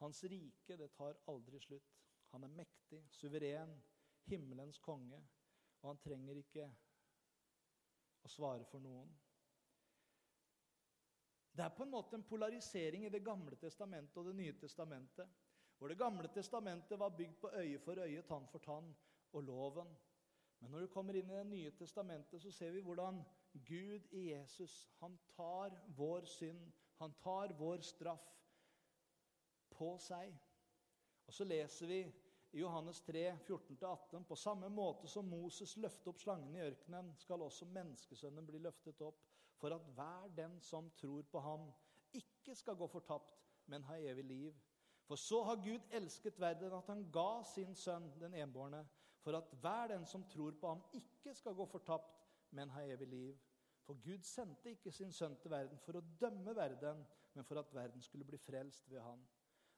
[0.00, 1.92] Hans rike det tar aldri slutt.
[2.32, 3.76] Han er mektig, suveren,
[4.26, 5.20] himmelens konge,
[5.82, 6.66] og han trenger ikke
[8.24, 9.12] å svare for noen.
[11.54, 15.28] Det er på en måte en polarisering i Det gamle testamentet og Det nye testamentet.
[15.78, 18.94] Hvor Det gamle testamentet var bygd på øye for øye, tann for tann
[19.32, 19.96] og loven.
[20.60, 24.30] Men når du kommer inn i Det nye testamentet, så ser vi hvordan Gud i
[24.32, 28.26] Jesus han tar vår synd, han tar vår straff
[29.70, 30.34] på seg.
[31.26, 32.00] Og så leser vi
[32.52, 37.42] i Johannes 3, 14-18.: På samme måte som Moses løftet opp slangen i ørkenen, skal
[37.42, 39.22] også menneskesønnen bli løftet opp,
[39.64, 41.72] for at hver den som tror på ham,
[42.12, 44.56] ikke skal gå fortapt, men ha evig liv.
[45.08, 48.82] For så har Gud elsket verden at han ga sin sønn, den enbårne,
[49.24, 53.08] for at hver den som tror på ham, ikke skal gå fortapt, men ha evig
[53.08, 53.40] liv.
[53.88, 57.00] For Gud sendte ikke sin sønn til verden for å dømme verden,
[57.32, 59.24] men for at verden skulle bli frelst ved ham.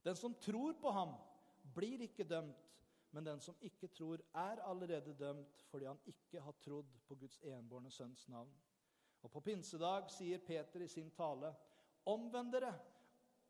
[0.03, 1.14] Den som tror på ham,
[1.75, 2.75] blir ikke dømt,
[3.14, 7.38] men den som ikke tror, er allerede dømt fordi han ikke har trodd på Guds
[7.42, 8.51] enbårne sønns navn.
[9.26, 11.50] Og På pinsedag sier Peter i sin tale.:
[12.06, 12.70] Omvend dere,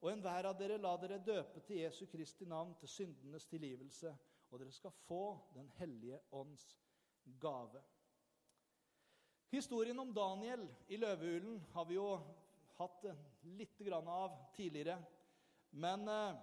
[0.00, 4.14] og enhver av dere la dere døpe til Jesu Kristi navn til syndenes tilgivelse
[4.50, 6.78] og dere skal få Den hellige ånds
[7.40, 7.82] gave.
[9.50, 12.08] Historien om Daniel i løvehulen har vi jo
[12.78, 13.04] hatt
[13.42, 14.96] litt av tidligere.
[15.70, 16.36] Men eh,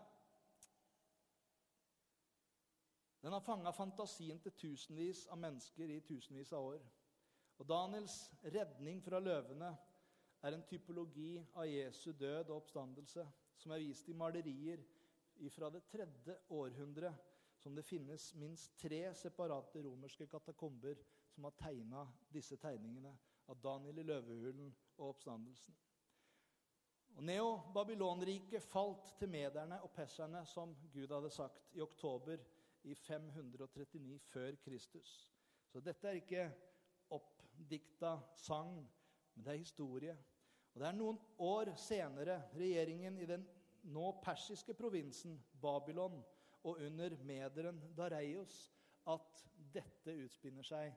[3.21, 6.85] den har fanga fantasien til tusenvis av mennesker i tusenvis av år.
[7.61, 9.69] Og Daniels redning fra løvene
[10.43, 13.25] er en typologi av Jesu død og oppstandelse
[13.61, 14.81] som er vist i malerier
[15.53, 17.29] fra det tredje århundret
[17.63, 20.99] som det finnes minst tre separate romerske katakomber
[21.31, 23.13] som har tegna disse tegningene
[23.47, 25.75] av Daniel i løvehulen og oppstandelsen.
[27.13, 32.41] Og Neo-Babylonriket falt til mederne og perserne, som Gud hadde sagt, i oktober
[32.83, 35.11] i 539 før Kristus.
[35.69, 36.47] Så dette er ikke
[37.17, 38.75] oppdikta sang,
[39.33, 40.15] men det er historie.
[40.73, 43.45] Og Det er noen år senere regjeringen i den
[43.93, 46.21] nå persiske provinsen Babylon
[46.63, 48.71] og under mederen Dareios
[49.11, 49.43] at
[49.73, 50.93] dette utspinner seg.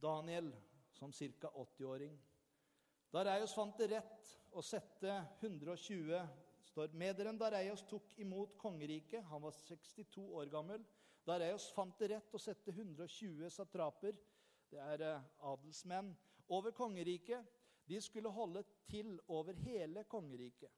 [0.00, 0.48] Daniel
[0.96, 1.50] som ca.
[1.52, 2.14] 80-åring.
[3.12, 5.12] Dareios fant det rett å sette
[5.42, 6.14] 120
[6.70, 9.24] står, Mederen Dareios tok imot kongeriket.
[9.30, 10.84] Han var 62 år gammel.
[11.26, 14.16] Dareios fant det rett å sette 120 satraper,
[14.70, 16.12] det er eh, adelsmenn,
[16.50, 17.46] over kongeriket.
[17.90, 20.70] De skulle holde til over hele kongeriket.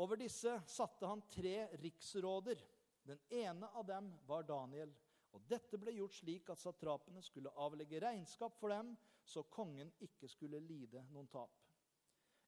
[0.00, 2.60] Over disse satte han tre riksråder.
[3.04, 4.92] Den ene av dem var Daniel.
[5.32, 8.92] Og Dette ble gjort slik at satrapene skulle avlegge regnskap for dem,
[9.24, 11.52] så kongen ikke skulle lide noen tap.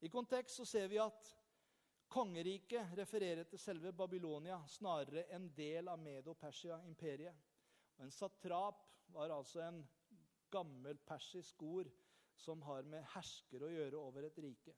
[0.04, 1.30] I kontekst så ser vi at
[2.12, 7.36] kongeriket refererer til selve Babylonia snarere en del av Medo-Persia-imperiet.
[8.04, 8.82] En satrap
[9.14, 9.80] var altså en
[10.54, 11.90] gammel persisk ord
[12.38, 14.74] som har med hersker å gjøre over et rike.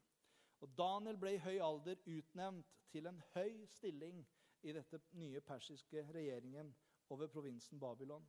[0.64, 4.22] Og Daniel ble i høy alder utnevnt til en høy stilling
[4.66, 6.72] i dette nye persiske regjeringen
[7.12, 8.24] over provinsen Babylon.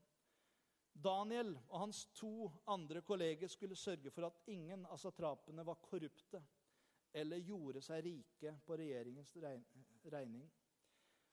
[0.98, 6.42] Daniel og hans to andre kolleger skulle sørge for at ingen av satrapene var korrupte
[7.14, 9.36] eller gjorde seg rike på regjeringens
[10.12, 10.48] regning.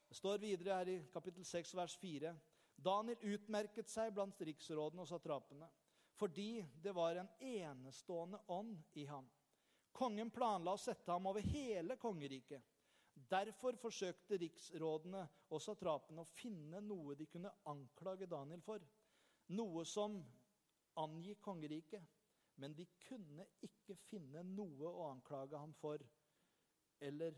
[0.09, 2.35] Det står videre her i kapittel 6, vers 4.
[2.77, 5.69] Daniel utmerket seg blant riksrådene og satrapene
[6.19, 9.27] fordi det var en enestående ånd i ham.
[9.95, 12.63] Kongen planla å sette ham over hele kongeriket.
[13.15, 15.23] Derfor forsøkte riksrådene
[15.55, 18.83] og satrapene å finne noe de kunne anklage Daniel for.
[19.55, 20.19] Noe som
[20.99, 22.03] angikk kongeriket.
[22.57, 26.03] Men de kunne ikke finne noe å anklage ham for,
[27.03, 27.35] eller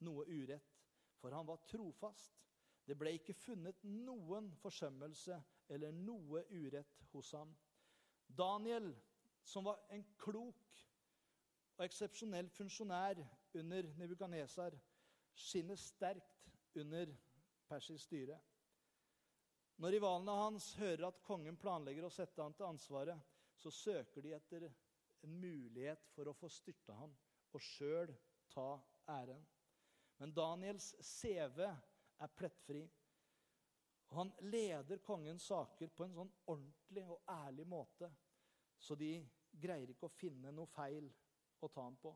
[0.00, 0.76] noe urett,
[1.20, 2.38] for han var trofast.
[2.88, 5.36] Det ble ikke funnet noen forsømmelse
[5.70, 7.52] eller noe urett hos ham.
[8.26, 8.90] Daniel,
[9.42, 10.84] som var en klok
[11.78, 13.22] og eksepsjonell funksjonær
[13.56, 14.76] under Nebukanesar,
[15.34, 17.12] skinner sterkt under
[17.70, 18.36] persisk styre.
[19.80, 23.16] Når rivalene hans hører at kongen planlegger å sette han til ansvaret,
[23.56, 24.66] så søker de etter
[25.24, 27.14] en mulighet for å få styrta ham
[27.56, 28.12] og sjøl
[28.52, 28.74] ta
[29.08, 29.40] æren.
[30.20, 32.82] Men Daniels CV er plettfri.
[34.16, 38.08] Han leder kongens saker på en sånn ordentlig og ærlig måte,
[38.80, 39.12] så de
[39.50, 41.06] greier ikke å finne noe feil
[41.60, 42.14] å ta ham på.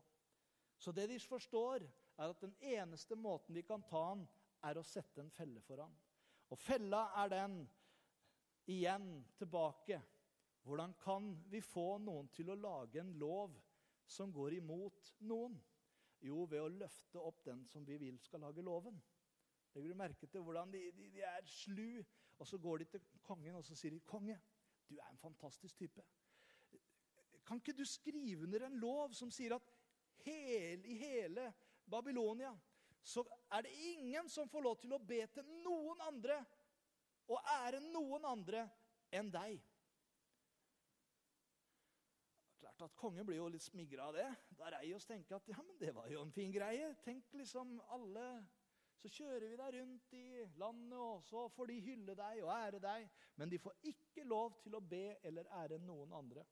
[0.75, 1.85] Så det de forstår,
[2.15, 4.25] er at den eneste måten de kan ta ham,
[4.65, 5.93] er å sette en felle for ham.
[6.51, 7.57] Og fella er den
[8.71, 10.01] igjen tilbake
[10.65, 13.53] hvordan kan vi få noen til å lage en lov
[14.09, 15.59] som går imot noen?
[16.25, 18.97] Jo, ved å løfte opp den som vi vil skal lage loven.
[19.75, 22.03] Legger du merke til hvordan de, de, de, er slu?
[22.39, 24.39] Og så går de til kongen og så sier de, 'Konge,
[24.89, 26.03] du er en fantastisk type.'
[27.45, 29.67] Kan ikke du skrive under en lov som sier at
[30.25, 31.53] hele, i hele
[31.91, 32.55] Babylonia
[33.03, 33.21] så
[33.51, 36.39] er det ingen som får lov til å be til noen andre
[37.27, 38.69] og ære noen andre
[39.11, 39.61] enn deg?
[42.75, 44.27] klart at Kongen blir jo litt smigra av det.
[44.57, 46.91] Da Reios tenker at ja, men det var jo en fin greie.
[47.05, 48.25] Tenk liksom alle
[49.01, 50.25] Så kjører vi deg rundt i
[50.59, 53.09] landet, og så får de hylle deg og ære deg.
[53.39, 56.45] Men de får ikke lov til å be eller ære noen andre.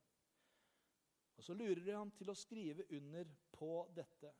[1.37, 4.33] Og Så lurer de ham til å skrive under på dette.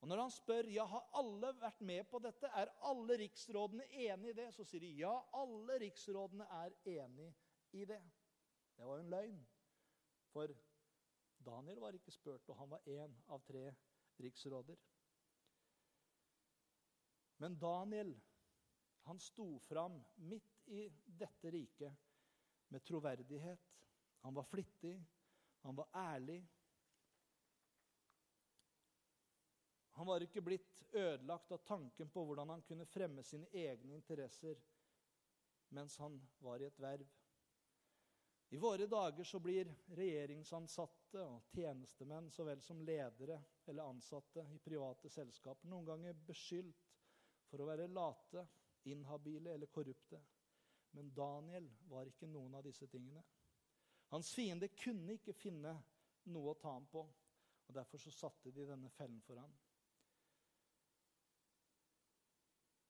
[0.00, 4.30] Og Når han spør ja, har alle vært med på dette, er alle riksrådene enig
[4.30, 7.32] i det, så sier de ja, alle riksrådene er enig
[7.74, 7.98] i det.
[8.78, 9.40] Det var jo en løgn.
[10.30, 10.54] For
[11.44, 13.64] Daniel var ikke spurt, og han var én av tre
[14.22, 14.78] riksråder.
[17.40, 18.20] Men Daniel
[19.08, 21.92] han sto fram midt i dette riket
[22.68, 23.68] med troverdighet.
[24.20, 25.04] Han var flittig,
[25.62, 26.42] han var ærlig.
[29.98, 34.60] Han var ikke blitt ødelagt av tanken på hvordan han kunne fremme sine egne interesser
[35.74, 37.06] mens han var i et verv.
[38.50, 44.60] I våre dager så blir regjeringsansatte og tjenestemenn så vel som ledere eller ansatte i
[44.64, 46.87] private selskaper noen ganger beskyldt
[47.48, 48.44] for å være late,
[48.88, 50.20] inhabile eller korrupte.
[50.96, 53.22] Men Daniel var ikke noen av disse tingene.
[54.12, 55.74] Hans fiende kunne ikke finne
[56.32, 57.02] noe å ta ham på,
[57.68, 59.52] og derfor så satte de denne fellen for ham.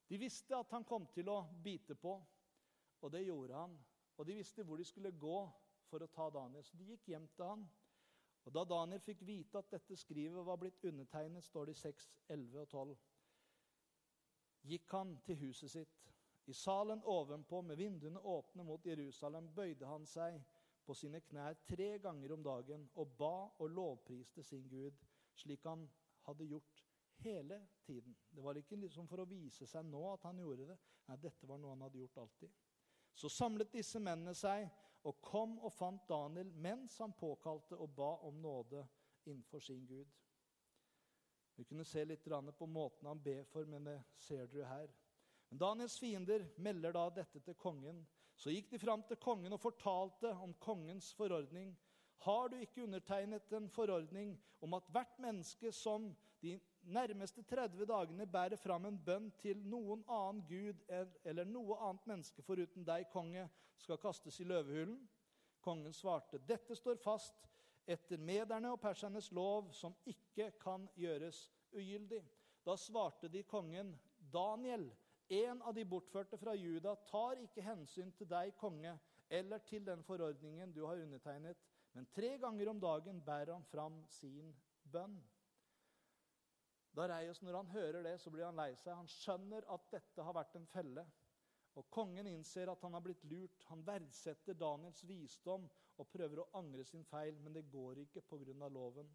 [0.08, 2.14] De visste at han kom til å bite på,
[3.02, 3.74] og det gjorde han
[4.18, 5.36] og de visste hvor de skulle gå
[5.88, 6.64] for å ta Daniel.
[6.66, 7.62] Så de gikk hjem til han.
[8.48, 12.08] Og Da Daniel fikk vite at dette skrivet var blitt undertegnet, står det i 6,
[12.34, 12.96] 11 og 12,
[14.62, 15.96] gikk han til huset sitt.
[16.48, 20.40] I salen ovenpå, med vinduene åpne mot Jerusalem, bøyde han seg
[20.86, 24.96] på sine knær tre ganger om dagen og ba og lovpriste sin Gud,
[25.36, 25.84] slik han
[26.24, 26.84] hadde gjort
[27.20, 28.16] hele tiden.
[28.30, 30.78] Det var ikke liksom for å vise seg nå at han gjorde det.
[31.08, 32.54] Nei, dette var noe han hadde gjort alltid.
[33.14, 34.68] Så samlet disse mennene seg
[35.08, 38.84] og kom og fant Daniel mens han påkalte og ba om nåde
[39.26, 40.08] innenfor sin Gud.
[41.58, 44.92] Vi kunne se litt på måten han ber for, men det ser dere her.
[45.50, 48.04] Men Daniels fiender melder da dette til kongen.
[48.38, 51.72] Så gikk de fram til kongen og fortalte om kongens forordning.
[52.22, 58.26] Har du ikke undertegnet en forordning om at hvert menneske som de nærmeste 30 dagene
[58.26, 60.84] bærer fram en bønn til noen annen gud
[61.24, 63.48] eller noe annet menneske foruten deg, konge,
[63.82, 65.00] skal kastes i løvehulen?
[65.60, 67.48] Kongen svarte, dette står fast
[67.88, 72.20] etter mederne og persernes lov, som ikke kan gjøres ugyldig.
[72.66, 73.94] Da svarte de kongen,
[74.32, 74.90] Daniel,
[75.28, 78.92] en av de bortførte fra Juda, tar ikke hensyn til deg, konge,
[79.28, 81.60] eller til den forordningen du har undertegnet,
[81.96, 84.52] men tre ganger om dagen bærer han fram sin
[84.92, 85.16] bønn.
[86.96, 88.96] Da Reyes, når han hører det, så blir han lei seg.
[88.96, 91.04] Han skjønner at dette har vært en felle.
[91.78, 93.64] Og Kongen innser at han har blitt lurt.
[93.70, 95.68] Han verdsetter Daniels visdom
[95.98, 98.68] og prøver å angre sin feil, men det går ikke pga.
[98.68, 99.10] loven.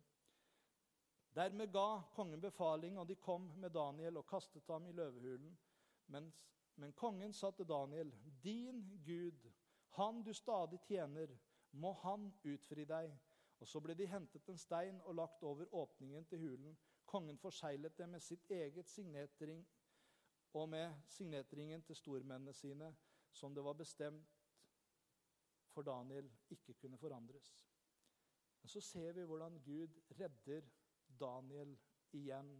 [1.35, 5.57] Dermed ga kongen befaling, og de kom med Daniel og kastet ham i løvehulen.
[6.07, 6.33] Men,
[6.75, 8.13] men kongen sa til Daniel,
[8.43, 9.49] din Gud,
[9.97, 11.27] han du stadig tjener,
[11.71, 13.13] må han utfri deg.
[13.59, 16.77] Og så ble de hentet en stein og lagt over åpningen til hulen.
[17.05, 19.65] Kongen forseglet det med sitt eget signetring
[20.53, 22.91] og med signetringen til stormennene sine,
[23.33, 24.42] som det var bestemt
[25.73, 27.53] for Daniel ikke kunne forandres.
[28.61, 30.69] Men så ser vi hvordan Gud redder
[31.19, 31.73] Daniel
[32.15, 32.53] igjen.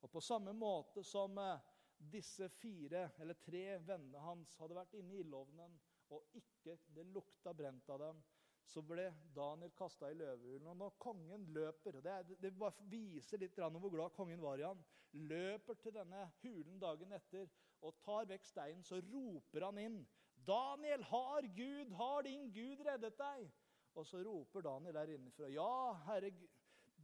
[0.00, 1.60] Og på samme måte som eh,
[1.98, 5.76] disse fire, eller tre vennene hans hadde vært inne i ildovnen,
[6.14, 8.24] og ikke det lukta brent av dem,
[8.66, 10.66] så ble Daniel kasta i løvehulen.
[10.70, 12.52] Og når kongen løper Det, det
[12.90, 14.82] viser litt hvor glad kongen var i han.
[15.12, 17.48] Løper til denne hulen dagen etter
[17.86, 20.00] og tar vekk steinen, så roper han inn.
[20.46, 23.52] 'Daniel, har Gud, har din Gud reddet deg?'
[23.94, 25.48] Og så roper Daniel der innenfra.
[25.48, 26.30] 'Ja, Herre,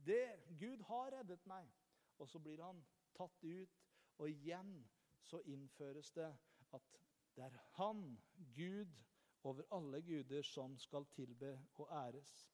[0.07, 0.26] det,
[0.61, 1.70] Gud har reddet meg.'
[2.18, 2.84] Og så blir han
[3.16, 3.78] tatt ut,
[4.18, 4.84] og igjen
[5.22, 6.28] så innføres det
[6.72, 6.82] at
[7.34, 8.18] det er han,
[8.55, 8.93] Gud,
[9.43, 12.49] over alle guder som skal tilbe og æres.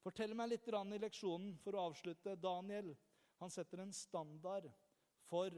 [0.00, 2.36] Fortell meg litt i leksjonen for å avslutte.
[2.36, 2.94] Daniel
[3.40, 4.70] han setter en standard
[5.28, 5.50] for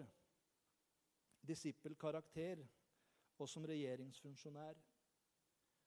[1.46, 2.64] disippelkarakter
[3.38, 4.78] og som regjeringsfunksjonær.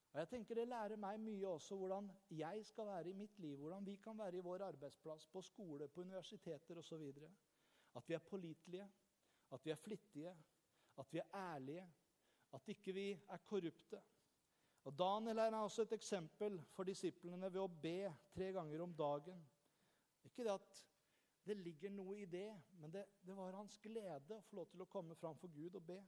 [0.10, 3.58] Og jeg tenker Det lærer meg mye også hvordan jeg skal være i mitt liv,
[3.58, 7.04] hvordan vi kan være i vår arbeidsplass, på skole, på universiteter osv.
[7.96, 8.90] At vi er pålitelige,
[9.52, 10.36] at vi er flittige,
[10.98, 11.86] at vi er ærlige,
[12.54, 14.02] at ikke vi er korrupte.
[14.84, 19.42] Og Daniel er også et eksempel for disiplene ved å be tre ganger om dagen.
[20.24, 20.86] Ikke det at
[21.46, 24.82] det ligger noe i det, men det, det var hans glede å få lov til
[24.82, 26.00] å komme fram for Gud og be.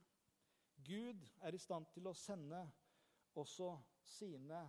[0.86, 2.60] Gud er i stand til å sende
[3.38, 3.74] også
[4.04, 4.60] sine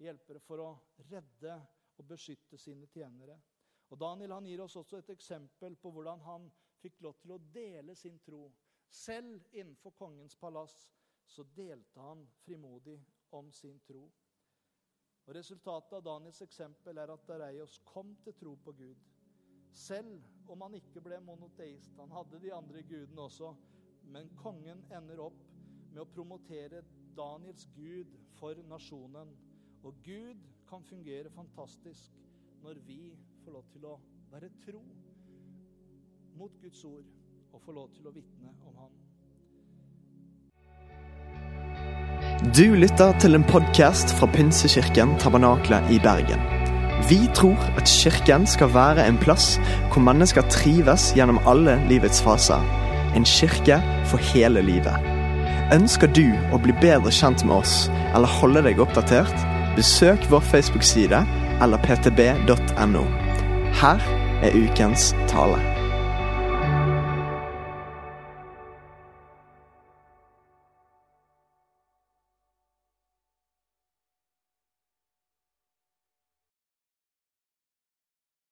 [0.00, 0.70] hjelpere for å
[1.10, 1.56] redde
[1.96, 3.38] og beskytte sine tjenere.
[3.90, 6.48] Og Daniel han gir oss også et eksempel på hvordan han
[6.82, 8.48] fikk lov til å dele sin tro.
[8.90, 10.76] Selv innenfor kongens palass
[11.26, 12.98] så delte han frimodig
[13.34, 14.04] om sin tro.
[15.26, 19.00] Og Resultatet av Daniels eksempel er at Dareios kom til tro på Gud.
[19.76, 21.96] Selv om han ikke ble monoteist.
[21.98, 23.50] Han hadde de andre gudene også.
[24.12, 25.40] Men kongen ender opp
[25.92, 26.82] med å promotere
[27.16, 29.32] Daniels gud for nasjonen.
[29.86, 32.14] Og Gud kan fungere fantastisk
[32.62, 33.00] når vi
[33.44, 33.98] får lov til å
[34.32, 34.82] være tro
[36.36, 37.06] mot Guds ord
[37.52, 38.96] og får lov til å vitne om Han.
[42.56, 46.42] Du lytter til en podkast fra Pinsekirken Tabernakle i Bergen.
[47.08, 49.54] Vi tror at kirken skal være en plass
[49.92, 52.85] hvor mennesker trives gjennom alle livets faser.
[53.16, 55.12] En kirke for hele livet.
[55.74, 59.46] Ønsker du å bli bedre kjent med oss eller holde deg oppdatert?
[59.76, 61.24] Besøk vår Facebook-side
[61.64, 63.06] eller ptb.no.
[63.80, 64.12] Her
[64.44, 65.75] er ukens tale.